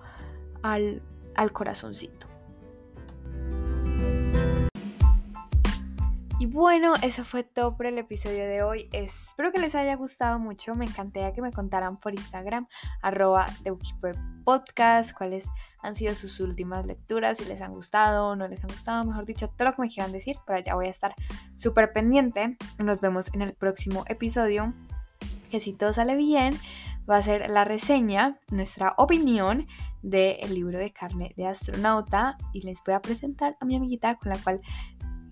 al, 0.62 1.02
al 1.34 1.50
corazoncito. 1.50 2.28
Y 6.40 6.46
bueno, 6.46 6.94
eso 7.02 7.24
fue 7.24 7.42
todo 7.42 7.76
por 7.76 7.86
el 7.86 7.98
episodio 7.98 8.46
de 8.46 8.62
hoy. 8.62 8.88
Espero 8.92 9.50
que 9.50 9.58
les 9.58 9.74
haya 9.74 9.96
gustado 9.96 10.38
mucho. 10.38 10.76
Me 10.76 10.84
encantaría 10.84 11.32
que 11.32 11.42
me 11.42 11.50
contaran 11.50 11.96
por 11.96 12.14
Instagram, 12.14 12.68
arroba 13.02 13.48
de 13.64 13.76
Podcast, 14.44 15.18
cuáles 15.18 15.46
han 15.82 15.96
sido 15.96 16.14
sus 16.14 16.38
últimas 16.38 16.86
lecturas, 16.86 17.38
si 17.38 17.44
les 17.44 17.60
han 17.60 17.74
gustado, 17.74 18.36
no 18.36 18.46
les 18.46 18.62
han 18.62 18.68
gustado, 18.68 19.04
mejor 19.04 19.26
dicho, 19.26 19.48
todo 19.48 19.68
lo 19.68 19.74
que 19.74 19.82
me 19.82 19.88
quieran 19.88 20.12
decir. 20.12 20.36
Pero 20.46 20.60
ya 20.60 20.76
voy 20.76 20.86
a 20.86 20.90
estar 20.90 21.12
súper 21.56 21.92
pendiente. 21.92 22.56
Nos 22.78 23.00
vemos 23.00 23.34
en 23.34 23.42
el 23.42 23.54
próximo 23.54 24.04
episodio. 24.06 24.72
Que 25.50 25.58
si 25.58 25.72
todo 25.72 25.92
sale 25.92 26.14
bien, 26.14 26.56
va 27.10 27.16
a 27.16 27.22
ser 27.22 27.50
la 27.50 27.64
reseña, 27.64 28.38
nuestra 28.52 28.94
opinión 28.96 29.66
del 30.02 30.54
libro 30.54 30.78
de 30.78 30.92
carne 30.92 31.34
de 31.36 31.48
astronauta. 31.48 32.38
Y 32.52 32.60
les 32.60 32.78
voy 32.84 32.94
a 32.94 33.02
presentar 33.02 33.56
a 33.58 33.64
mi 33.64 33.74
amiguita 33.74 34.14
con 34.14 34.30
la 34.30 34.38
cual 34.38 34.60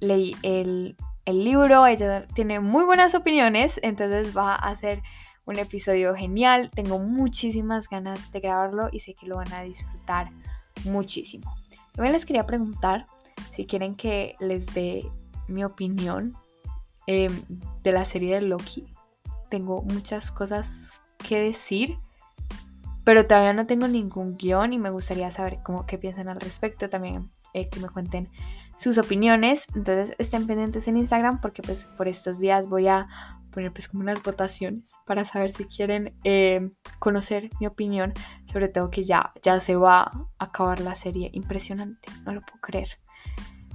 leí 0.00 0.37
el, 0.42 0.96
libro, 1.26 1.87
ella 1.87 2.26
tiene 2.35 2.61
muy 2.61 2.85
buenas 2.85 3.14
opiniones, 3.14 3.80
entonces 3.82 4.37
va 4.37 4.54
a 4.54 4.74
ser 4.76 5.02
un 5.44 5.59
episodio 5.59 6.14
genial, 6.14 6.70
tengo 6.72 6.98
muchísimas 6.98 7.88
ganas 7.88 8.30
de 8.30 8.40
grabarlo 8.40 8.88
y 8.92 9.00
sé 9.00 9.14
que 9.14 9.26
lo 9.26 9.37
van 9.37 9.52
a 9.52 9.62
disfrutar 9.62 10.30
muchísimo. 10.85 11.52
También 11.92 12.12
les 12.12 12.26
quería 12.26 12.46
preguntar 12.46 13.06
si 13.52 13.66
quieren 13.66 13.96
que 13.96 14.37
les 14.38 14.66
dé 14.74 15.04
mi 15.48 15.64
opinión 15.64 16.37
em, 17.06 17.42
de 17.82 17.92
la 17.92 18.04
serie 18.04 18.35
de 18.37 18.42
Loki. 18.42 18.87
Tengo 19.50 19.82
muchas 19.82 20.30
cosas 20.30 20.92
que 21.18 21.40
decir, 21.40 21.98
pero 23.04 23.26
todavía 23.26 23.52
no 23.52 23.66
tengo 23.66 23.88
ningún 23.88 24.37
guion 24.37 24.72
y 24.72 24.78
me 24.78 24.90
gustaría 24.90 25.30
saber 25.30 25.59
cómo 25.62 25.87
qué 25.87 25.98
piensan 25.98 26.28
al 26.28 26.40
respecto. 26.40 26.88
También 26.90 27.30
eh, 27.54 27.68
que 27.68 27.80
me 27.80 27.88
cuenten 27.88 28.28
sus 28.78 28.98
opiniones. 28.98 29.66
Entonces 29.74 30.14
estén 30.18 30.46
pendientes 30.46 30.88
en 30.88 30.96
Instagram 30.96 31.40
porque 31.40 31.62
pues 31.62 31.86
por 31.96 32.08
estos 32.08 32.38
días 32.38 32.68
voy 32.68 32.88
a 32.88 33.08
poner 33.52 33.72
pues 33.72 33.88
como 33.88 34.02
unas 34.02 34.22
votaciones 34.22 34.98
para 35.06 35.24
saber 35.24 35.50
si 35.50 35.64
quieren 35.64 36.14
eh, 36.24 36.70
conocer 36.98 37.50
mi 37.60 37.66
opinión. 37.66 38.12
Sobre 38.46 38.68
todo 38.68 38.90
que 38.90 39.02
ya, 39.02 39.32
ya 39.42 39.60
se 39.60 39.76
va 39.76 40.02
a 40.02 40.28
acabar 40.38 40.80
la 40.80 40.94
serie. 40.94 41.30
Impresionante, 41.32 42.10
no 42.24 42.32
lo 42.32 42.42
puedo 42.42 42.60
creer. 42.60 42.98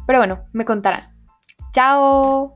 Pero 0.05 0.19
bueno, 0.19 0.45
me 0.53 0.65
contarán. 0.65 1.15
¡Chao! 1.73 2.53